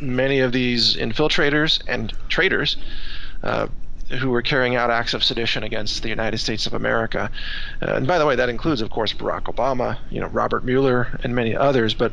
[0.00, 2.76] many of these infiltrators and traitors
[3.42, 3.68] uh,
[4.10, 7.30] who were carrying out acts of sedition against the United States of America.
[7.82, 11.18] Uh, and by the way, that includes, of course, Barack Obama, you know, Robert Mueller,
[11.22, 11.94] and many others.
[11.94, 12.12] But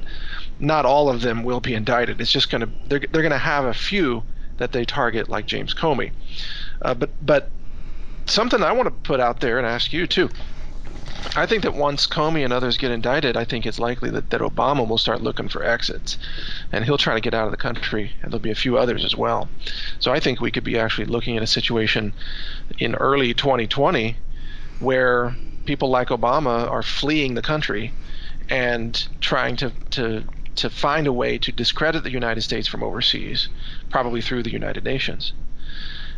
[0.60, 2.20] not all of them will be indicted.
[2.20, 4.24] It's just going to they're they're going to have a few
[4.58, 6.12] that they target, like James Comey.
[6.82, 7.50] Uh, but but
[8.26, 10.30] something I want to put out there and ask you too.
[11.36, 14.42] I think that once Comey and others get indicted, I think it's likely that, that
[14.42, 16.18] Obama will start looking for exits.
[16.72, 19.04] And he'll try to get out of the country, and there'll be a few others
[19.04, 19.50] as well.
[20.00, 22.14] So I think we could be actually looking at a situation
[22.80, 24.18] in early 2020
[24.80, 25.36] where
[25.66, 27.92] people like Obama are fleeing the country
[28.50, 30.24] and trying to, to,
[30.56, 33.50] to find a way to discredit the United States from overseas,
[33.90, 35.34] probably through the United Nations.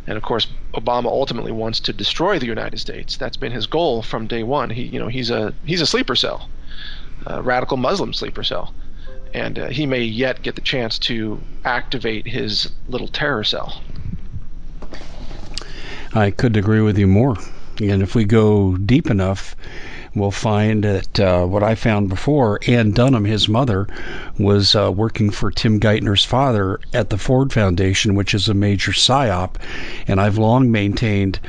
[0.08, 3.18] And of course, Obama ultimately wants to destroy the United States.
[3.18, 4.70] That's been his goal from day one.
[4.70, 6.50] He, you know, he's a he's a sleeper cell,
[7.26, 8.74] a radical Muslim sleeper cell,
[9.34, 13.82] and uh, he may yet get the chance to activate his little terror cell.
[16.14, 17.36] I couldn't agree with you more.
[17.80, 19.56] And if we go deep enough,
[20.16, 23.88] we'll find that uh, what I found before, Ann Dunham, his mother,
[24.40, 28.92] was uh, working for Tim Geithner's father at the Ford Foundation, which is a major
[28.92, 29.56] psyop.
[30.08, 31.40] And I've long maintained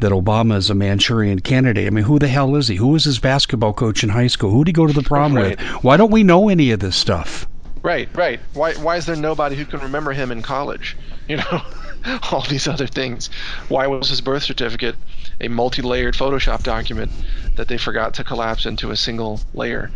[0.00, 1.86] that Obama is a Manchurian candidate.
[1.86, 2.76] I mean, who the hell is he?
[2.76, 4.50] Who was his basketball coach in high school?
[4.50, 5.58] Who did he go to the prom right.
[5.58, 5.60] with?
[5.82, 7.46] Why don't we know any of this stuff?
[7.82, 8.40] Right, right.
[8.54, 10.96] Why, why is there nobody who can remember him in college?
[11.28, 11.62] You know,
[12.32, 13.28] all these other things.
[13.68, 14.96] Why was his birth certificate
[15.40, 17.10] a multi-layered Photoshop document
[17.56, 19.90] that they forgot to collapse into a single layer.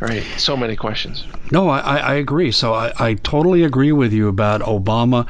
[0.00, 0.24] Right.
[0.38, 1.26] So many questions.
[1.52, 2.52] No, I, I agree.
[2.52, 5.26] So I, I totally agree with you about Obama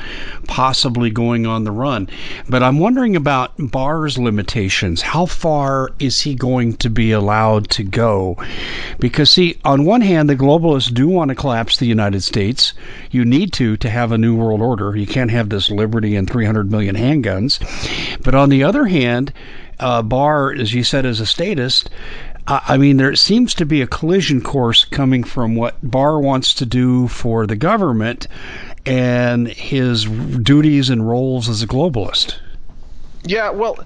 [0.47, 2.09] possibly going on the run.
[2.49, 5.03] But I'm wondering about Barr's limitations.
[5.03, 8.37] How far is he going to be allowed to go?
[9.01, 12.73] Because, see, on one hand, the globalists do want to collapse the United States.
[13.11, 14.97] You need to to have a new world order.
[14.97, 17.59] You can't have this liberty and 300 million handguns.
[18.23, 19.33] But on the other hand,
[19.81, 21.89] uh, Barr, as you said, is a statist
[22.51, 26.67] I mean, there seems to be a collision course coming from what Barr wants to
[26.67, 28.27] do for the government
[28.85, 32.39] and his duties and roles as a globalist.
[33.23, 33.79] Yeah, well,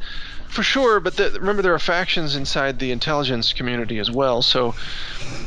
[0.49, 4.41] for sure, but the, remember there are factions inside the intelligence community as well.
[4.41, 4.75] So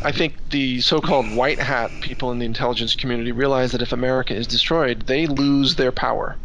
[0.03, 4.35] I think the so-called white hat people in the intelligence community realize that if America
[4.35, 6.35] is destroyed, they lose their power.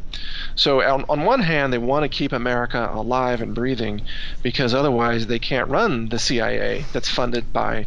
[0.54, 4.02] So on, on one hand, they want to keep America alive and breathing
[4.42, 7.86] because otherwise they can't run the CIA that's funded by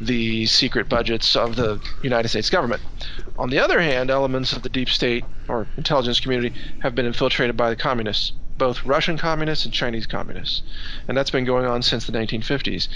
[0.00, 2.82] the secret budgets of the United States government.
[3.38, 7.56] On the other hand, elements of the deep state or intelligence community have been infiltrated
[7.56, 10.62] by the communists, both Russian communists and Chinese communists.
[11.06, 12.88] And that's been going on since the 1950s.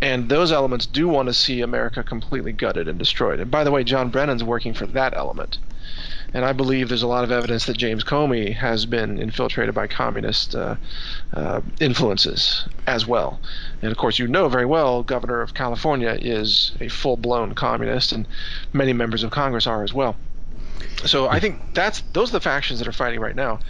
[0.00, 3.40] And those elements do want to see America completely gutted and destroyed.
[3.40, 5.58] And by the way, John Brennan's working for that element.
[6.34, 9.86] And I believe there's a lot of evidence that James Comey has been infiltrated by
[9.86, 10.74] communist uh,
[11.32, 13.40] uh, influences as well.
[13.80, 18.10] And of course, you know very well, Governor of California is a full blown communist,
[18.10, 18.26] and
[18.72, 20.16] many members of Congress are as well.
[21.06, 23.60] So I think that's those are the factions that are fighting right now.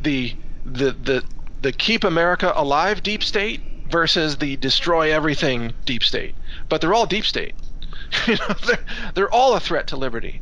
[0.00, 0.34] The
[0.66, 1.24] the the
[1.62, 6.34] the keep America alive deep state versus the destroy everything deep state.
[6.68, 7.54] But they're all deep state.
[8.26, 8.84] you know, they're,
[9.14, 10.40] they're all a threat to liberty.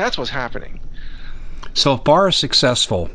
[0.00, 0.80] That's what's happening.
[1.74, 3.10] So if Barr is successful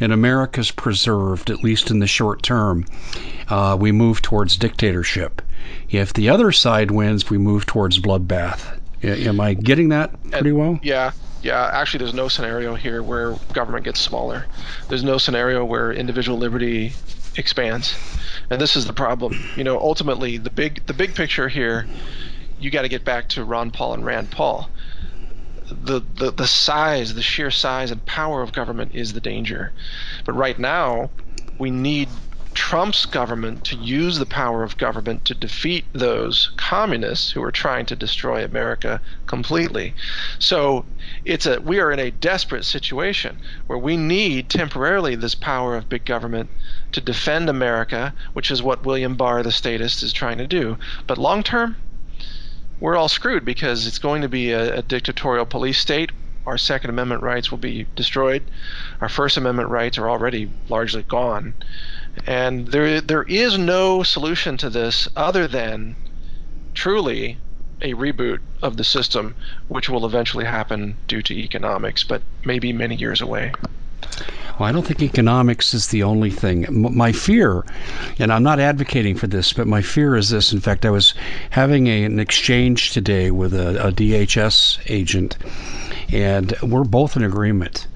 [0.00, 2.84] and America's preserved, at least in the short term,
[3.48, 5.40] uh, we move towards dictatorship.
[5.88, 8.80] If the other side wins, we move towards bloodbath.
[9.04, 10.80] Am I getting that pretty well?
[10.82, 11.12] Yeah,
[11.42, 11.70] yeah.
[11.72, 14.46] Actually, there's no scenario here where government gets smaller.
[14.88, 16.92] There's no scenario where individual liberty
[17.36, 17.94] expands,
[18.50, 19.38] and this is the problem.
[19.54, 21.86] You know, ultimately, the big the big picture here,
[22.58, 24.68] you got to get back to Ron Paul and Rand Paul
[25.70, 29.72] the, the, the size, the sheer size and power of government is the danger.
[30.24, 31.10] But right now,
[31.58, 32.08] we need
[32.56, 37.84] Trump's government to use the power of government to defeat those communists who are trying
[37.86, 39.94] to destroy America completely.
[40.38, 40.86] So
[41.26, 45.90] it's a we are in a desperate situation where we need temporarily this power of
[45.90, 46.48] big government
[46.92, 50.78] to defend America, which is what William Barr, the statist, is trying to do.
[51.06, 51.76] But long term,
[52.80, 56.10] we're all screwed because it's going to be a, a, dictatorial police state.
[56.46, 58.42] Our Second Amendment rights will be destroyed.
[59.00, 61.54] Our First Amendment rights are already largely gone.
[62.26, 65.96] And there, there is no solution to this other than
[66.74, 67.38] truly
[67.82, 69.34] a reboot of the system,
[69.68, 73.52] which will eventually happen due to economics, but maybe many years away.
[74.58, 76.66] Well, I don't think economics is the only thing.
[76.70, 77.62] My fear,
[78.18, 80.52] and I'm not advocating for this, but my fear is this.
[80.52, 81.12] In fact, I was
[81.50, 85.36] having a, an exchange today with a, a DHS agent,
[86.10, 87.86] and we're both in agreement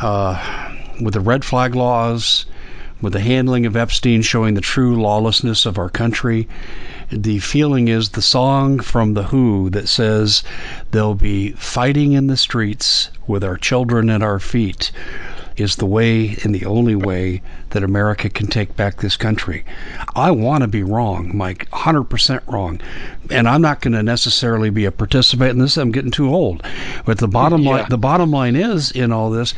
[0.00, 2.46] uh, with the red flag laws,
[3.02, 6.46] with the handling of Epstein showing the true lawlessness of our country.
[7.12, 10.44] The feeling is the song from The Who that says
[10.92, 14.92] they'll be fighting in the streets with our children at our feet
[15.56, 19.64] is the way and the only way that America can take back this country.
[20.14, 22.80] I want to be wrong, Mike, 100% wrong.
[23.28, 25.76] And I'm not going to necessarily be a participant in this.
[25.76, 26.62] I'm getting too old.
[27.04, 27.70] But the bottom Yeah.
[27.70, 29.52] line the bottom line is in all this,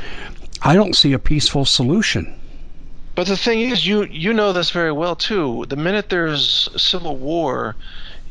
[0.63, 2.33] I don't see a peaceful solution.
[3.15, 5.67] But the thing is, you you know this very well too.
[5.69, 7.77] The minute there's civil war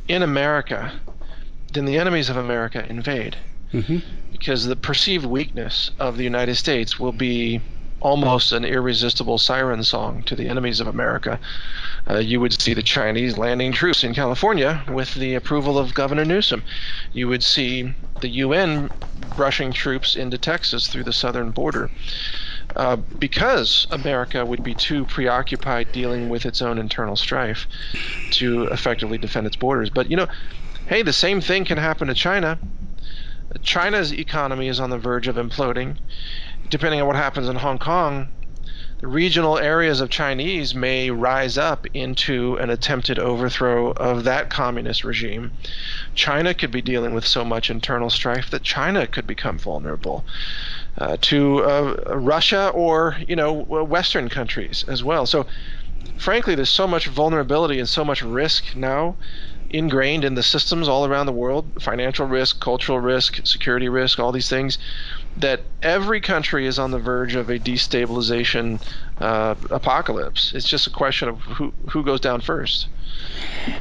[0.07, 0.91] in America,
[1.73, 3.37] then the enemies of America invade
[3.71, 3.99] hmm
[4.31, 7.61] because the perceived weakness of the United States will be
[7.99, 11.39] almost an irresistible siren song to the enemies of America.
[12.09, 16.25] Uh, you would see the Chinese landing troops in California with the approval of Governor
[16.25, 16.63] Newsom.
[17.11, 18.89] You would see the UN
[19.35, 21.91] rushing troops into Texas through the southern border.
[22.75, 27.67] Uh, because America would be too preoccupied dealing with its own internal strife
[28.31, 29.89] to effectively defend its borders.
[29.89, 30.27] But you know,
[30.87, 32.59] hey, the same thing can happen to China.
[33.61, 35.97] China's economy is on the verge of imploding.
[36.69, 38.29] Depending on what happens in Hong Kong,
[39.01, 45.03] the regional areas of Chinese may rise up into an attempted overthrow of that communist
[45.03, 45.51] regime.
[46.13, 50.23] China could be dealing with so much internal strife that China could become vulnerable
[50.97, 55.25] uh, to uh, Russia or you know Western countries as well.
[55.25, 55.45] So,
[56.17, 59.15] frankly, there's so much vulnerability and so much risk now
[59.69, 64.31] ingrained in the systems all around the world financial risk, cultural risk, security risk, all
[64.31, 64.77] these things
[65.37, 68.81] that every country is on the verge of a destabilization
[69.19, 70.51] uh, apocalypse.
[70.53, 72.87] It's just a question of who, who goes down first.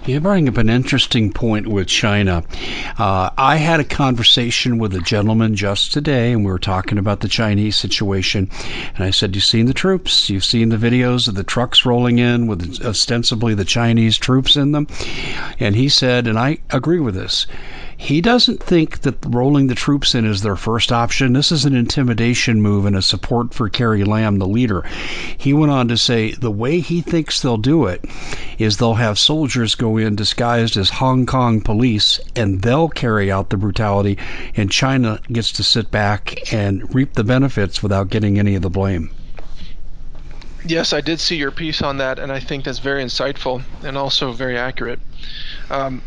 [0.05, 2.45] You bring up an interesting point with China.
[2.99, 7.21] Uh, I had a conversation with a gentleman just today, and we were talking about
[7.21, 8.51] the Chinese situation.
[8.95, 10.29] And I said, You've seen the troops.
[10.29, 14.73] You've seen the videos of the trucks rolling in with ostensibly the Chinese troops in
[14.73, 14.87] them.
[15.59, 17.47] And he said, and I agree with this.
[18.01, 21.35] He doesn't think that rolling the troops in is their first option.
[21.35, 24.81] This is an intimidation move and a support for Carrie Lam, the leader.
[25.37, 28.03] He went on to say the way he thinks they'll do it
[28.59, 33.51] is they'll have soldiers go in disguised as Hong Kong police and they'll carry out
[33.51, 34.17] the brutality,
[34.57, 38.71] and China gets to sit back and reap the benefits without getting any of the
[38.71, 39.11] blame.
[40.65, 43.99] Yes, I did see your piece on that, and I think that's very insightful and
[43.99, 45.01] also very accurate.
[45.69, 46.01] Um,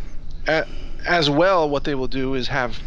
[0.47, 0.65] a-
[1.05, 2.79] as well, what they will do is have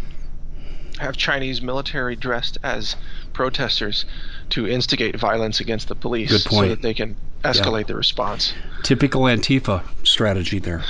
[0.98, 2.96] have Chinese military dressed as
[3.34, 4.06] protesters
[4.48, 6.64] to instigate violence against the police, Good point.
[6.64, 8.54] so that they can escalate the response.
[8.82, 10.82] Typical Antifa strategy there.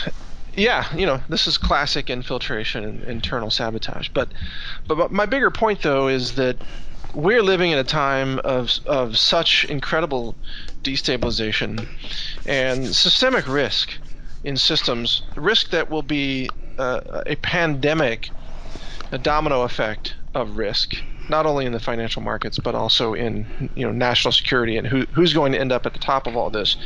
[0.54, 4.08] Yeah, you know, this is classic infiltration and internal sabotage.
[4.08, 4.32] But,
[4.86, 6.56] but my bigger point though is that
[7.14, 10.34] we're living in a time of of such incredible
[10.82, 11.88] destabilization
[12.44, 13.98] and systemic risk
[14.46, 18.30] in systems, risk that will be uh, a pandemic,
[19.10, 20.94] a domino effect of risk,
[21.28, 25.04] not only in the financial markets but also in you know national security and who
[25.12, 26.76] who's going to end up at the top of all this.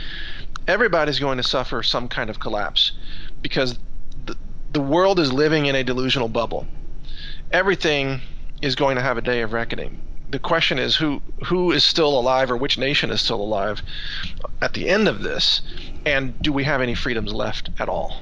[0.67, 2.93] Everybody's going to suffer some kind of collapse
[3.43, 3.79] because
[4.25, 4.37] the,
[4.73, 6.67] the world is living in a delusional bubble.
[7.53, 8.23] Everything
[8.63, 10.01] is going to have a day of reckoning.
[10.31, 13.83] The question is who who is still alive or which nation is still alive
[14.63, 15.61] at the end of this,
[16.07, 18.21] and do we have any freedoms left at all?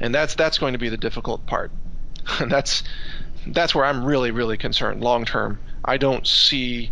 [0.00, 1.70] And that's that's going to be the difficult part.
[2.40, 2.82] And that's
[3.46, 5.60] that's where I'm really really concerned long term.
[5.84, 6.90] I don't see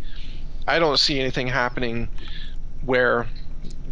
[0.66, 2.08] I don't see anything happening
[2.84, 3.26] where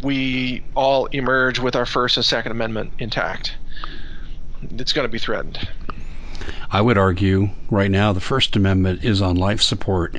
[0.03, 3.55] we all emerge with our First and Second Amendment intact.
[4.61, 5.67] It's going to be threatened.
[6.71, 10.15] I would argue right now the First Amendment is on life support,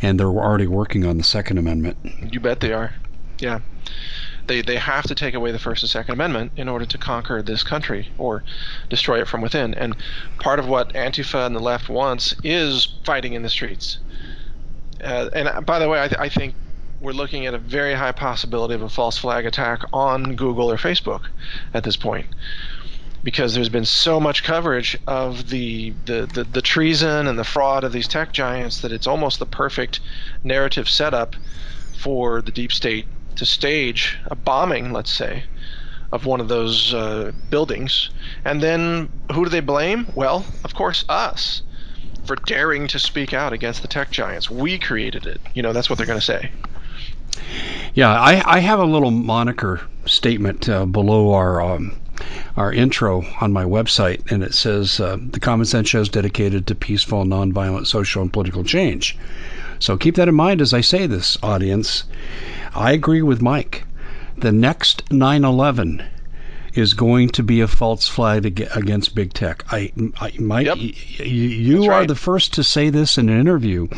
[0.00, 1.96] and they're already working on the Second Amendment.
[2.32, 2.94] You bet they are.
[3.38, 3.60] Yeah.
[4.46, 7.42] They, they have to take away the First and Second Amendment in order to conquer
[7.42, 8.44] this country or
[8.88, 9.74] destroy it from within.
[9.74, 9.94] And
[10.38, 13.98] part of what Antifa and the left wants is fighting in the streets.
[15.02, 16.54] Uh, and by the way, I, th- I think
[17.00, 20.76] we're looking at a very high possibility of a false flag attack on Google or
[20.76, 21.22] Facebook
[21.74, 22.26] at this point
[23.22, 27.84] because there's been so much coverage of the, the, the, the, treason and the fraud
[27.84, 30.00] of these tech giants that it's almost the perfect
[30.44, 31.34] narrative setup
[31.98, 33.06] for the deep state
[33.36, 35.44] to stage a bombing, let's say,
[36.12, 38.10] of one of those uh, buildings.
[38.44, 40.06] And then who do they blame?
[40.14, 41.62] Well, of course, us
[42.24, 44.50] for daring to speak out against the tech giants.
[44.50, 45.40] We created it.
[45.54, 46.50] You know, that's what they're going to say.
[47.94, 51.98] Yeah, I, I have a little moniker statement uh, below our um,
[52.56, 56.66] our intro on my website, and it says uh, the Common Sense Show is dedicated
[56.66, 59.16] to peaceful, nonviolent social and political change.
[59.78, 62.04] So keep that in mind as I say this, audience.
[62.74, 63.84] I agree with Mike.
[64.36, 66.02] The next 9 11
[66.74, 69.64] is going to be a false flag against big tech.
[69.72, 70.76] I, I Mike, yep.
[70.76, 70.94] y-
[71.24, 72.08] you That's are right.
[72.08, 73.88] the first to say this in an interview,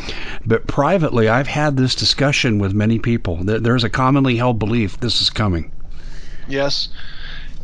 [0.45, 3.37] but privately, I've had this discussion with many people.
[3.43, 5.71] There's a commonly held belief this is coming.
[6.47, 6.89] Yes,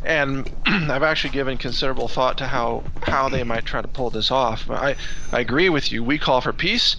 [0.04, 4.30] and I've actually given considerable thought to how how they might try to pull this
[4.30, 4.70] off.
[4.70, 4.96] I
[5.32, 6.02] I agree with you.
[6.02, 6.96] We call for peace.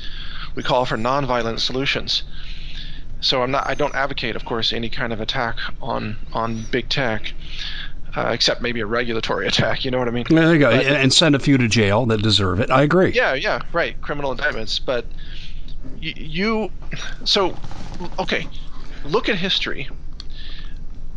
[0.55, 2.23] We call for nonviolent solutions.
[3.21, 3.67] So I'm not.
[3.67, 7.33] I don't advocate, of course, any kind of attack on on big tech
[8.15, 9.85] uh, except maybe a regulatory attack.
[9.85, 10.25] You know what I mean?
[10.29, 10.71] There you go.
[10.71, 12.69] But, and send a few to jail that deserve it.
[12.69, 13.11] I agree.
[13.11, 13.99] Yeah, yeah, right.
[14.01, 14.79] Criminal indictments.
[14.79, 15.05] But
[16.01, 16.71] y- you,
[17.23, 17.55] so,
[18.17, 18.47] okay,
[19.03, 19.89] look at history.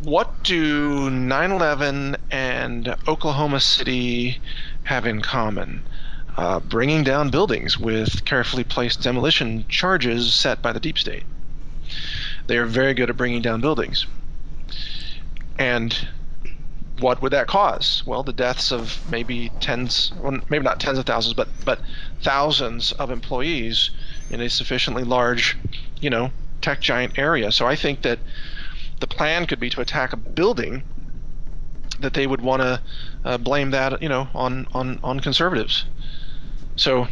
[0.03, 4.41] What do 9 11 and Oklahoma City
[4.83, 5.81] have in common?
[6.35, 11.23] Uh, bringing down buildings with carefully placed demolition charges set by the deep state.
[12.47, 14.05] They are very good at bringing down buildings.
[15.57, 16.09] And
[16.99, 18.03] what would that cause?
[18.05, 21.79] Well, the deaths of maybe tens, well, maybe not tens of thousands, but but
[22.21, 23.89] thousands of employees
[24.29, 25.57] in a sufficiently large,
[26.01, 27.53] you know, tech giant area.
[27.53, 28.19] So I think that
[29.03, 30.81] the plan could be to attack a building
[31.99, 32.81] that they would want to
[33.25, 35.83] uh, blame that, you know, on on on conservatives.
[36.77, 37.09] So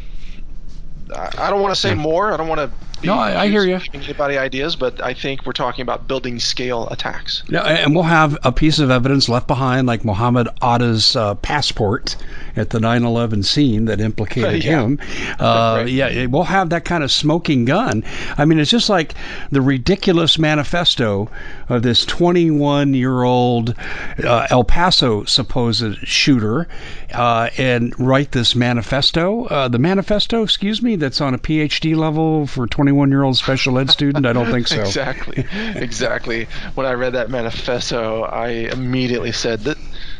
[1.13, 2.31] I don't want to say more.
[2.31, 2.71] I don't want to
[3.03, 3.79] no, I, I hear you.
[3.93, 7.43] Anybody ideas, but I think we're talking about building scale attacks.
[7.49, 12.15] Yeah, and we'll have a piece of evidence left behind, like Muhammad Atta's uh, passport
[12.55, 14.81] at the 9/11 scene that implicated yeah.
[14.81, 14.99] him.
[15.39, 15.89] Uh, right.
[15.89, 18.03] Yeah, we'll have that kind of smoking gun.
[18.37, 19.15] I mean, it's just like
[19.49, 21.29] the ridiculous manifesto
[21.67, 23.75] of this 21-year-old
[24.23, 26.67] uh, El Paso supposed shooter,
[27.13, 29.45] uh, and write this manifesto.
[29.45, 33.79] Uh, the manifesto, excuse me, that's on a PhD level for 21 year old special
[33.79, 34.25] ed student?
[34.25, 34.81] I don't think so.
[34.81, 35.45] exactly.
[35.75, 36.47] Exactly.
[36.75, 39.77] When I read that manifesto, I immediately said that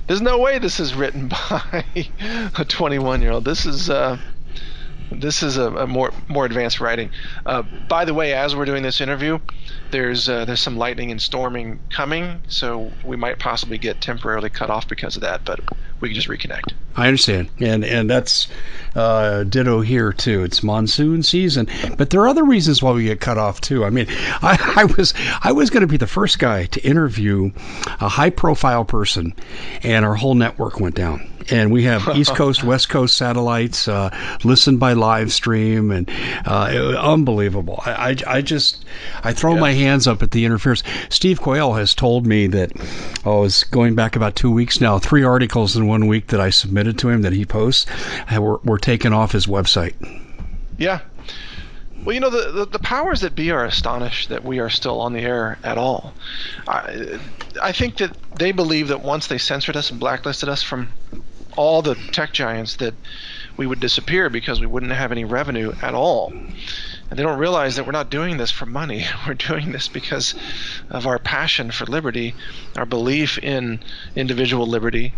[0.08, 1.86] there's no way this is written by
[2.58, 3.46] a 21 year old.
[3.46, 3.90] This is.
[3.90, 4.18] Uh,
[5.12, 7.12] this is a, a, more more advanced writing.
[7.46, 9.40] Uh, by the way, as we're doing this interview,
[9.92, 14.70] there's uh, there's some lightning and storming coming, so we might possibly get temporarily cut
[14.70, 15.44] off because of that.
[15.44, 15.60] But
[16.00, 16.74] we can just reconnect.
[16.96, 18.48] I understand, and and that's
[18.96, 20.44] uh, ditto here too.
[20.44, 23.86] It's monsoon season, but there are other reasons why we get cut off too.
[23.86, 27.52] I mean, I, I was I was going to be the first guy to interview
[28.00, 29.34] a high profile person,
[29.84, 34.16] and our whole network went down and we have East Coast, West Coast satellites uh,
[34.44, 36.10] listened by live stream, and
[36.46, 37.82] uh, it, unbelievable.
[37.86, 38.86] I, I, I, just
[39.24, 39.62] I throw yeah.
[39.62, 40.84] my hands up at the interference.
[41.10, 42.72] Steve Quayle has told me that
[43.26, 45.00] oh, it's going back about two weeks now.
[45.00, 47.86] Three articles in one week that I submitted to him that he posts
[48.32, 49.94] were, were taken off his website.
[50.78, 51.02] Yeah,
[52.04, 55.00] well, you know, the, the, the, powers that be are astonished that we are still
[55.02, 56.14] on the air at all.
[56.68, 57.20] I,
[57.62, 60.90] I think that they believe that once they censored us and blacklisted us from
[61.56, 62.94] all the tech giants, that
[63.58, 66.32] we would disappear because we wouldn't have any revenue at all.
[66.32, 69.06] And they don't realize that we're not doing this for money.
[69.28, 70.34] We're doing this because
[70.90, 72.34] of our passion for liberty,
[72.78, 73.82] our belief in
[74.16, 75.14] individual liberty,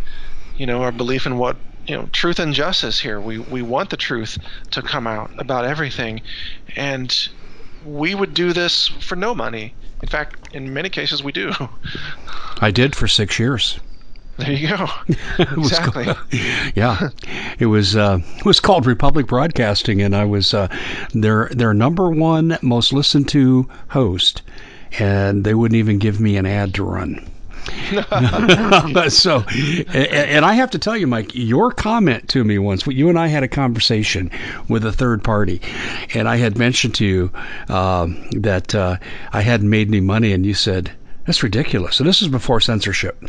[0.58, 1.56] you know, our belief in what
[1.88, 3.22] you know truth and justice here.
[3.22, 4.38] We we want the truth
[4.72, 6.22] to come out about everything,
[6.76, 7.16] and
[7.86, 9.76] we would do this for no money.
[10.02, 11.54] In fact, in many cases, we do.
[12.60, 13.80] I did for six years.
[14.38, 14.88] There you go.
[15.40, 16.08] exactly.
[16.76, 17.10] yeah,
[17.60, 20.70] it was uh, it was called Republic Broadcasting, and I was uh,
[21.14, 24.42] their their number one most listened to host,
[25.00, 27.30] and they wouldn't even give me an ad to run.
[29.10, 29.44] so,
[29.94, 33.28] and I have to tell you, Mike, your comment to me once, you and I
[33.28, 34.32] had a conversation
[34.68, 35.62] with a third party,
[36.14, 37.32] and I had mentioned to you
[37.70, 38.98] um, that uh,
[39.32, 40.92] I hadn't made any money, and you said,
[41.26, 41.96] that's ridiculous.
[41.96, 43.24] So this is before censorship.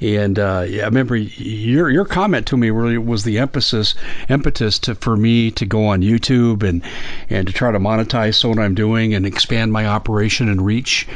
[0.00, 3.94] And uh, yeah, I remember your your comment to me really was the emphasis
[4.28, 6.82] impetus to for me to go on YouTube and
[7.30, 11.06] and to try to monetize what I'm doing and expand my operation and reach,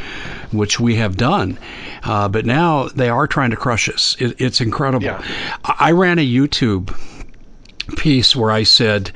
[0.52, 1.58] which we have done.
[2.04, 4.16] Uh, but now they are trying to crush us.
[4.18, 5.04] It, it's incredible.
[5.04, 5.22] Yeah.
[5.64, 6.96] I, I ran a YouTube
[7.96, 9.12] piece where I said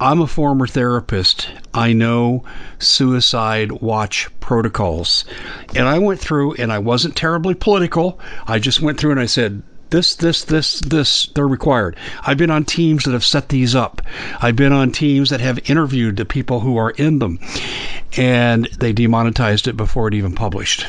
[0.00, 1.48] I'm a former therapist.
[1.74, 2.42] I know
[2.78, 5.26] suicide watch protocols.
[5.76, 8.18] And I went through and I wasn't terribly political.
[8.46, 11.96] I just went through and I said, this, this, this, this, they're required.
[12.22, 14.00] I've been on teams that have set these up.
[14.40, 17.40] I've been on teams that have interviewed the people who are in them,
[18.16, 20.86] and they demonetized it before it even published.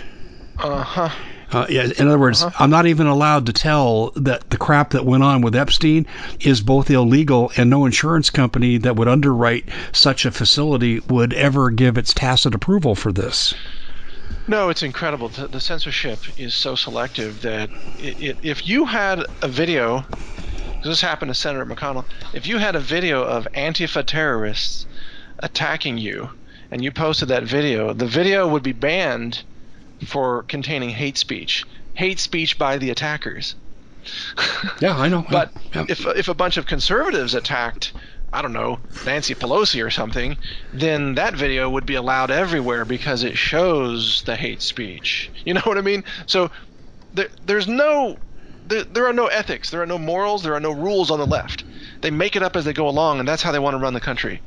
[0.60, 1.10] Uh huh.
[1.52, 2.64] Uh, yeah, in other words, Uh-huh.
[2.64, 6.06] I'm not even allowed to tell that the crap that went on with Epstein
[6.40, 11.70] is both illegal and no insurance company that would underwrite such a facility would ever
[11.70, 13.54] give its tacit approval for this.
[14.48, 15.28] No, it's incredible.
[15.28, 20.06] The, the censorship is so selective that it, it, if you had a video,
[20.84, 24.86] this happened to Senator McConnell, if you had a video of Antifa terrorists
[25.40, 26.30] attacking you
[26.72, 29.44] and you posted that video, the video would be banned
[30.06, 31.66] for containing hate speech.
[31.94, 33.56] Hate speech by the attackers.
[34.80, 35.26] Yeah, I know.
[35.30, 35.86] But Yeah.
[35.88, 37.94] if if a bunch of conservatives attacked,
[38.34, 40.38] I don't know, Nancy Pelosi or something,
[40.74, 45.30] then that video would be allowed everywhere because it shows the hate speech.
[45.46, 46.04] You know what I mean?
[46.26, 46.50] So
[47.14, 48.18] there, there's no
[48.68, 51.28] there, there are no ethics, there are no morals, there are no rules on the
[51.28, 51.64] left.
[52.02, 53.94] They make it up as they go along, and that's how they want to run
[53.94, 54.42] the country.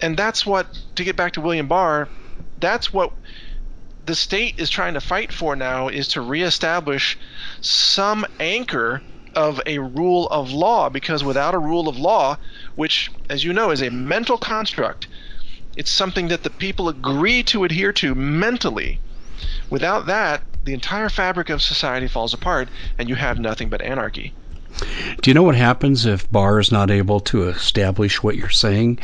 [0.00, 0.66] And that's what,
[0.96, 2.08] to get back to William Barr,
[2.60, 3.12] that's what
[4.04, 7.18] the state is trying to fight for now is to reestablish
[7.60, 9.02] some anchor
[9.34, 12.36] of a rule of law because without a rule of law
[12.74, 15.08] which as you know is a mental construct
[15.76, 19.00] it's something that the people agree to adhere to mentally
[19.70, 24.32] without that the entire fabric of society falls apart and you have nothing but anarchy
[25.20, 28.98] Do you know what happens if Barr is not able to establish what you're saying?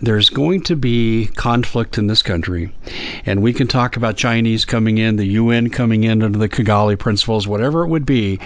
[0.00, 2.72] There's going to be conflict in this country,
[3.24, 6.98] and we can talk about Chinese coming in, the UN coming in under the Kigali
[6.98, 8.40] principles, whatever it would be,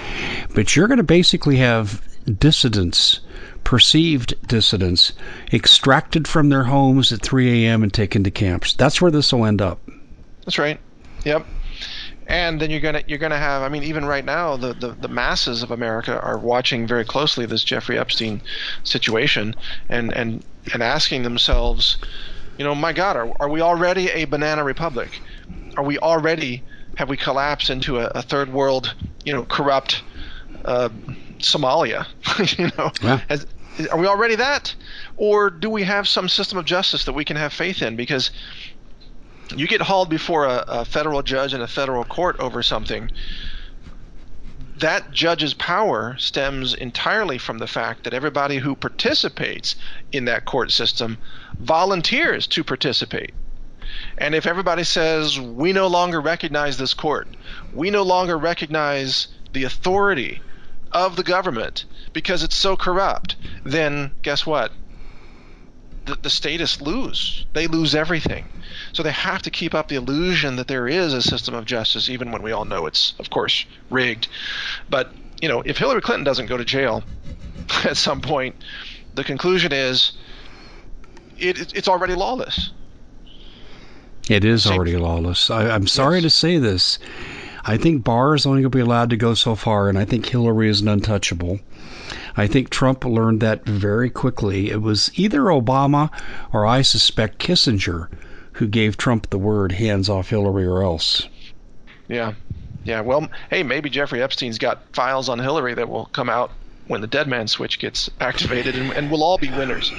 [0.55, 2.03] but you're going to basically have
[2.39, 3.21] dissidents,
[3.65, 5.13] perceived dissidents,
[5.53, 7.83] extracted from their homes at 3 a.m.
[7.83, 8.75] and taken to camps.
[8.75, 9.81] That's where this will end up.
[10.45, 10.79] That's right.
[11.25, 11.47] Yep.
[12.27, 15.09] And then you're gonna you're gonna have I mean even right now the, the, the
[15.09, 18.41] masses of America are watching very closely this Jeffrey Epstein
[18.83, 19.55] situation
[19.89, 21.99] and and, and asking themselves,
[22.59, 25.21] you know, my God, are, are we already a banana republic?
[25.77, 26.63] Are we already
[26.97, 28.95] have we collapsed into a, a third world,
[29.25, 30.03] you know, corrupt
[30.65, 30.89] uh,
[31.41, 32.07] Somalia?
[32.59, 33.21] you know, Yeah.
[33.29, 33.47] Has,
[33.91, 34.75] are we already that,
[35.17, 37.97] or do we have some system of justice that we can have faith in?
[37.97, 38.31] Because
[39.55, 43.11] you get hauled before a, a federal judge in a federal court over something,
[44.77, 49.77] that judge's power stems entirely from the fact that everybody who participates
[50.13, 51.19] in that court system
[51.59, 53.33] volunteers to participate.
[54.19, 57.29] And if everybody says, we no longer recognize this court,
[57.73, 60.41] we no longer recognize the authority
[60.93, 64.73] of the government because it's so corrupt, then guess what?
[66.07, 67.47] The, the statists lose.
[67.55, 68.45] They lose everything.
[68.93, 72.09] So they have to keep up the illusion that there is a system of justice,
[72.11, 74.29] even when we all know it's, of course, rigged.
[74.91, 77.03] But, you know, if Hillary Clinton doesn't go to jail
[77.85, 78.55] at some point,
[79.15, 80.13] the conclusion is
[81.39, 82.71] it, it- it's already lawless.
[84.29, 85.51] It is Same- already lawless.
[85.51, 86.23] I, I'm sorry Yes.
[86.25, 86.99] to say this.
[87.67, 90.05] I think Barr is only going to be allowed to go so far, and I
[90.05, 91.61] think Hillary is an untouchable.
[92.37, 94.71] I think Trump learned that very quickly.
[94.71, 96.11] It was either Obama
[96.53, 98.09] or I suspect Kissinger
[98.53, 101.29] who gave Trump the word hands off Hillary or else.
[102.09, 102.35] Yeah.
[102.85, 103.01] Yeah.
[103.01, 106.51] Well, hey, maybe Jeffrey Epstein's got files on Hillary that will come out
[106.87, 109.91] when the dead man switch gets activated, and, and we'll all be winners.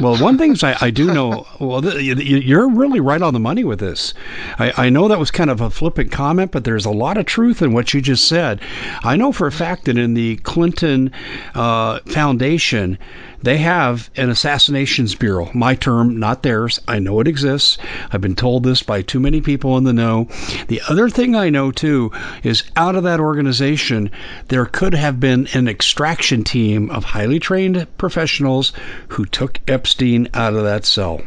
[0.00, 3.40] Well, one thing I, I do know, well, th- you- you're really right on the
[3.40, 4.14] money with this.
[4.58, 7.26] I, I know that was kind of a flippant comment, but there's a lot of
[7.26, 8.60] truth in what you just said.
[9.02, 11.12] I know for a fact that in the Clinton
[11.54, 12.98] uh, Foundation,
[13.42, 15.50] they have an assassinations bureau.
[15.54, 16.80] My term, not theirs.
[16.86, 17.78] I know it exists.
[18.12, 20.28] I've been told this by too many people in the know.
[20.68, 22.12] The other thing I know too
[22.42, 24.10] is out of that organization,
[24.48, 28.72] there could have been an extraction team of highly trained professionals
[29.08, 31.22] who took Epstein out of that cell.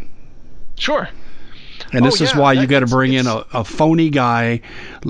[0.78, 1.10] Sure.
[1.92, 4.62] And Oh, this is why you got to bring in a, a phony guy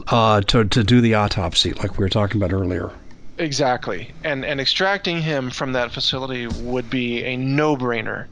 [0.07, 2.91] uh, to, to do the autopsy, like we were talking about earlier.
[3.37, 4.13] Exactly.
[4.23, 8.27] And and extracting him from that facility would be a no-brainer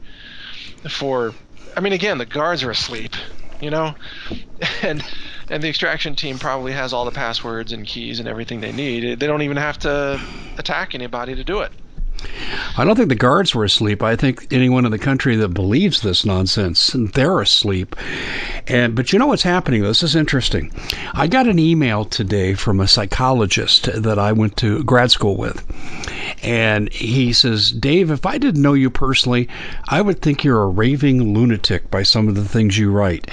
[0.88, 1.36] for
[1.76, 3.16] I mean again, the guards are asleep,
[3.60, 3.94] you know?
[4.82, 5.04] And
[5.50, 9.20] and the extraction team probably has all the passwords and keys and everything they need.
[9.20, 10.24] They don't even have to
[10.58, 11.72] attack anybody to do it.
[12.76, 14.02] I don't think the guards were asleep.
[14.02, 17.96] I think anyone in the country that believes this nonsense, they're asleep.
[18.66, 19.82] And but you know what's happening?
[19.82, 20.72] This is interesting.
[21.14, 25.64] I got an email today from a psychologist that I went to grad school with.
[26.42, 29.48] And he says, Dave, if I didn't know you personally,
[29.88, 33.30] I would think you're a raving lunatic by some of the things you write.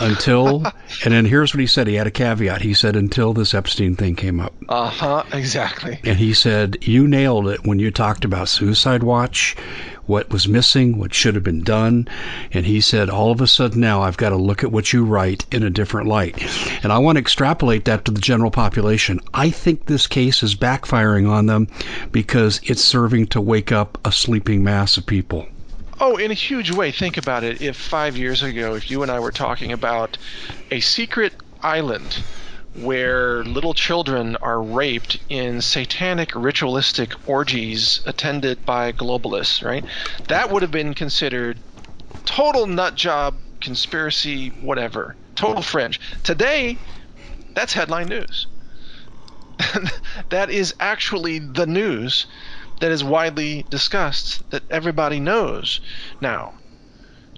[0.00, 0.64] Until,
[1.04, 1.86] and then here's what he said.
[1.86, 2.62] He had a caveat.
[2.62, 4.54] He said, until this Epstein thing came up.
[4.68, 6.00] Uh huh, exactly.
[6.04, 9.56] And he said, you nailed it when you talked about Suicide Watch,
[10.06, 12.08] what was missing, what should have been done.
[12.52, 15.04] And he said, all of a sudden now I've got to look at what you
[15.04, 16.42] write in a different light.
[16.82, 19.20] And I want to extrapolate that to the general population.
[19.34, 21.68] I think this case is backfiring on them
[22.10, 25.46] because it's serving to wake up a sleeping mass of people.
[26.02, 26.92] Oh, in a huge way.
[26.92, 27.60] Think about it.
[27.60, 30.16] If five years ago, if you and I were talking about
[30.70, 32.24] a secret island
[32.72, 39.84] where little children are raped in satanic ritualistic orgies attended by globalists, right?
[40.28, 41.60] That would have been considered
[42.24, 46.00] total nut job, conspiracy, whatever, total fringe.
[46.22, 46.78] Today,
[47.54, 48.46] that's headline news.
[50.30, 52.26] that is actually the news
[52.80, 55.80] that is widely discussed that everybody knows
[56.20, 56.54] now.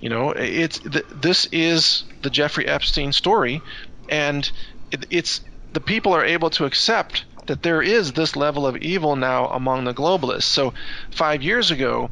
[0.01, 3.63] You know, it's th- this is the Jeffrey Epstein story,
[4.09, 4.51] and
[4.91, 5.41] it, it's
[5.73, 9.85] the people are able to accept that there is this level of evil now among
[9.85, 10.45] the globalists.
[10.45, 10.75] So,
[11.11, 12.11] five years ago,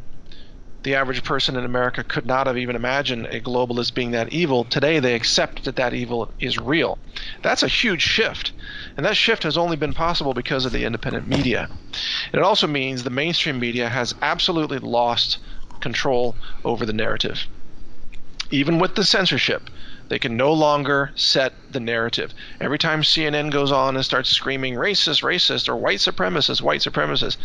[0.83, 4.64] the average person in America could not have even imagined a globalist being that evil.
[4.64, 6.99] Today, they accept that that evil is real.
[7.43, 8.53] That's a huge shift.
[8.97, 11.68] And that shift has only been possible because of the independent media.
[12.33, 15.39] It also means the mainstream media has absolutely lost
[15.81, 17.47] control over the narrative.
[18.51, 19.70] Even with the censorship,
[20.09, 22.35] they can no longer set the narrative.
[22.61, 27.37] Every time CNN goes on and starts screaming racist, racist, or white supremacist, white supremacist,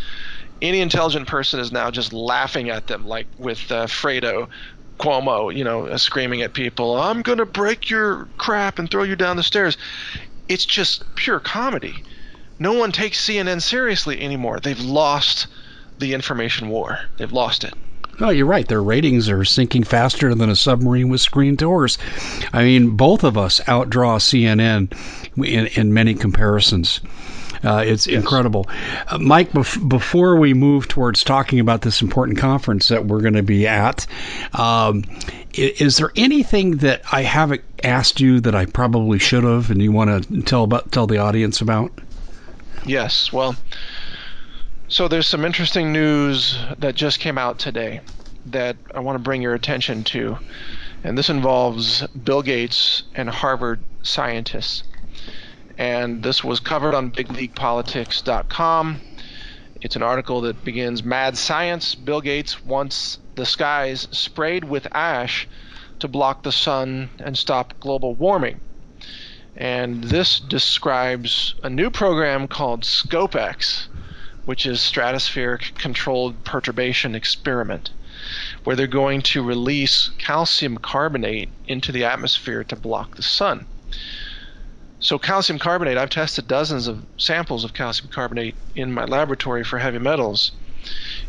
[0.62, 4.48] any intelligent person is now just laughing at them, like with uh, Fredo
[5.00, 9.04] Cuomo, you know, uh, screaming at people, I'm going to break your crap and throw
[9.04, 9.78] you down the stairs.
[10.48, 11.96] It's just pure comedy.
[12.60, 14.60] No one takes CNN seriously anymore.
[14.60, 15.48] They've lost
[16.00, 17.00] the information war.
[17.18, 17.74] They've lost it.
[18.18, 18.66] No, you're right.
[18.66, 21.98] Their ratings are sinking faster than a submarine with screen doors.
[22.54, 24.94] I mean, both of us outdraw CNN
[25.36, 27.02] in, in many comparisons.
[27.66, 28.22] Uh, it's yes.
[28.22, 28.68] incredible.
[29.08, 33.34] Uh, Mike, bef- before we move towards talking about this important conference that we're going
[33.34, 34.06] to be at,
[34.54, 35.04] um,
[35.54, 39.82] is, is, there anything that I haven't asked you that I probably should have, and
[39.82, 41.92] you want to tell about tell the audience about?
[42.86, 43.34] Yes.
[43.34, 43.56] Well,
[44.88, 48.02] so there's some interesting news that just came out today
[48.46, 50.38] that I want to bring your attention to,
[51.04, 54.84] and this involves Bill Gates and Harvard scientists
[55.78, 59.02] and this was covered on BigLeaguePolitics.com.
[59.82, 61.96] It's an article that begins Mad Science.
[61.96, 65.48] Bill Gates wants the skies sprayed with ash
[66.00, 68.62] to block the sun and stop global warming.
[69.56, 73.88] And this describes a new program called SCOPEX,
[74.46, 77.92] which is Stratospheric Controlled Perturbation Experiment,
[78.64, 83.66] where they're going to release calcium carbonate into the atmosphere to block the sun.
[85.06, 89.78] So calcium carbonate, I've tested dozens of samples of calcium carbonate in my laboratory for
[89.78, 90.52] heavy metals.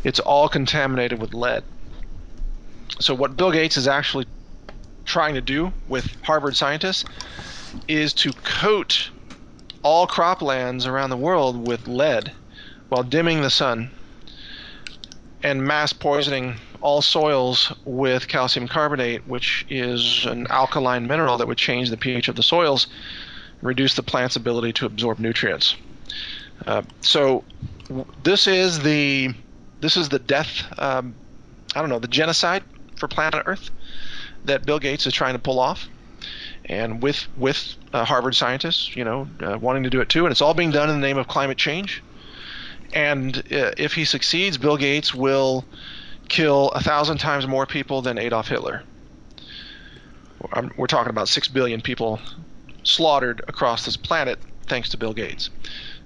[0.03, 1.63] It's all contaminated with lead.
[2.99, 4.25] So what Bill Gates is actually
[5.05, 7.05] trying to do with Harvard scientists
[7.87, 9.11] is to coat
[9.83, 12.31] all croplands around the world with lead
[12.89, 13.91] while dimming the sun
[15.43, 21.59] and mass poisoning all soils with calcium carbonate, which is an alkaline mineral that would
[21.59, 22.87] change the pH of the soils
[23.61, 25.75] reduce the plant's ability to absorb nutrients.
[26.65, 27.43] Uh, so
[28.23, 29.33] this is the
[29.79, 31.15] this is the death um,
[31.75, 32.63] I don't know the genocide
[32.95, 33.69] for planet Earth
[34.45, 35.87] that Bill Gates is trying to pull off,
[36.65, 40.31] and with with uh, Harvard scientists, you know, uh, wanting to do it too, and
[40.31, 42.03] it's all being done in the name of climate change.
[42.93, 45.65] And uh, if he succeeds, Bill Gates will
[46.29, 48.83] kill a thousand times more people than Adolf Hitler.
[50.77, 52.19] we're talking about six billion people
[52.87, 55.49] slaughtered across this planet thanks to Bill Gates.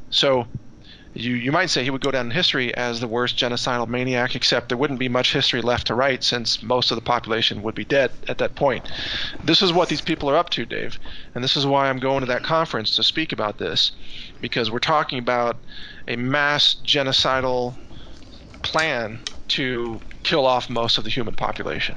[0.10, 0.48] So
[1.14, 4.36] you, you might say he would go down in history as the worst genocidal maniac,
[4.36, 7.76] except there wouldn't be much history left to write since most of the population would
[7.76, 8.90] be dead at that point.
[9.44, 11.00] This is what these people are up to, Dave.
[11.36, 13.92] And this is why I'm going to that conference to speak about this,
[14.40, 15.58] because we're talking about
[16.08, 17.76] a mass genocidal
[18.64, 19.20] plan
[19.50, 21.96] to kill off most of the human population.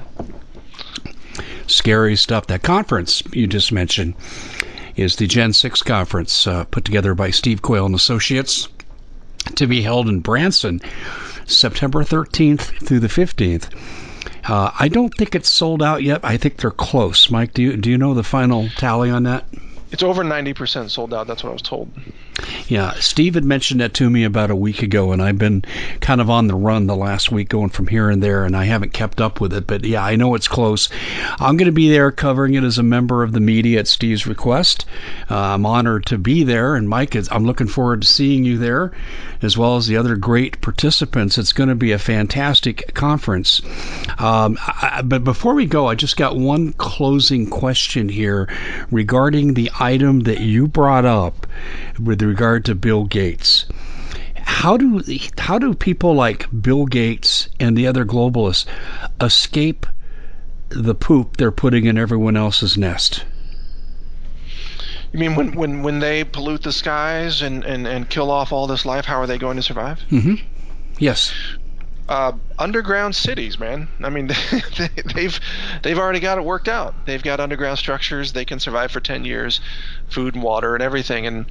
[1.67, 2.47] Scary stuff.
[2.47, 4.15] That conference you just mentioned
[4.95, 8.67] is the Gen 6 conference uh, put together by Steve Quayle and Associates
[9.55, 10.81] to be held in Branson
[11.45, 13.69] September 13th through the 15th.
[14.47, 16.21] Uh, I don't think it's sold out yet.
[16.23, 17.29] I think they're close.
[17.29, 19.45] Mike, do you do you know the final tally on that?
[19.95, 21.25] It's over 90% sold out.
[21.25, 21.89] That's what I was told.
[22.67, 25.63] Yeah, Steve had mentioned that to me about a week ago, and I've been
[26.01, 28.65] kind of on the run the last week, going from here and there, and I
[28.65, 29.67] haven't kept up with it.
[29.67, 30.89] But yeah, I know it's close.
[31.39, 34.27] I'm going to be there covering it as a member of the media at Steve's
[34.27, 34.85] request.
[35.31, 38.57] Uh, I'm honored to be there, and Mike, is, I'm looking forward to seeing you
[38.57, 38.91] there,
[39.41, 41.37] as well as the other great participants.
[41.37, 43.61] It's going to be a fantastic conference.
[44.17, 48.49] Um, I, but before we go, I just got one closing question here
[48.91, 51.45] regarding the item that you brought up
[51.99, 53.65] with regard to Bill Gates.
[54.35, 55.01] How do
[55.37, 58.65] how do people like Bill Gates and the other globalists
[59.21, 59.85] escape
[60.69, 63.25] the poop they're putting in everyone else's nest?
[65.11, 68.67] You mean when, when, when they pollute the skies and, and, and kill off all
[68.67, 70.01] this life, how are they going to survive?
[70.11, 70.35] Mm-hmm.
[70.99, 71.33] Yes.
[72.07, 73.87] Uh, underground cities, man.
[73.99, 75.39] I mean, they, they've
[75.81, 76.93] they've already got it worked out.
[77.05, 78.33] They've got underground structures.
[78.33, 79.59] They can survive for ten years,
[80.07, 81.25] food and water and everything.
[81.25, 81.47] And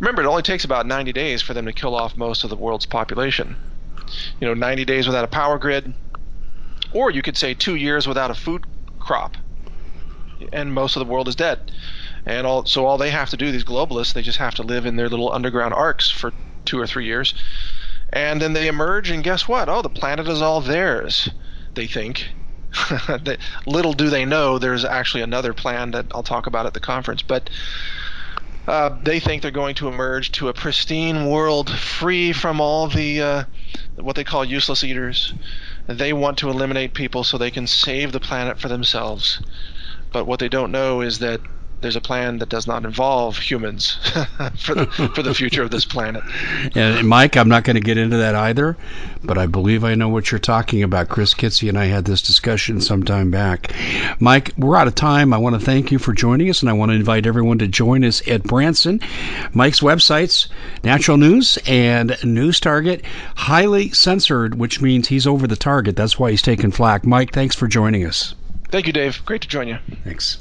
[0.00, 2.56] remember, it only takes about 90 days for them to kill off most of the
[2.56, 3.56] world's population.
[4.40, 5.94] You know, 90 days without a power grid,
[6.92, 8.64] or you could say two years without a food
[8.98, 9.36] crop,
[10.52, 11.70] and most of the world is dead.
[12.24, 14.84] And all, so all they have to do, these globalists, they just have to live
[14.84, 16.32] in their little underground arks for
[16.64, 17.34] two or three years
[18.10, 19.68] and then they emerge, and guess what?
[19.68, 21.28] Oh, the planet is all theirs,
[21.74, 22.28] they think.
[23.66, 27.22] Little do they know there's actually another plan that I'll talk about at the conference.
[27.22, 27.50] But
[28.66, 33.22] uh, they think they're going to emerge to a pristine world free from all the
[33.22, 33.44] uh,
[33.96, 35.32] what they call useless eaters.
[35.86, 39.40] They want to eliminate people so they can save the planet for themselves.
[40.12, 41.40] But what they don't know is that
[41.80, 43.98] there's a plan that does not involve humans
[44.58, 46.22] for the for the future of this planet.
[46.74, 48.76] And Mike, I'm not going to get into that either,
[49.22, 51.08] but I believe I know what you're talking about.
[51.08, 53.72] Chris Kitze and I had this discussion some time back.
[54.20, 55.32] Mike, we're out of time.
[55.32, 57.68] I want to thank you for joining us, and I want to invite everyone to
[57.68, 59.00] join us at Branson.
[59.52, 60.48] Mike's websites,
[60.84, 63.04] Natural News and News Target,
[63.36, 65.96] highly censored, which means he's over the target.
[65.96, 67.06] That's why he's taking flack.
[67.06, 68.34] Mike, thanks for joining us.
[68.70, 69.22] Thank you, Dave.
[69.24, 69.78] Great to join you.
[70.04, 70.38] Thanks.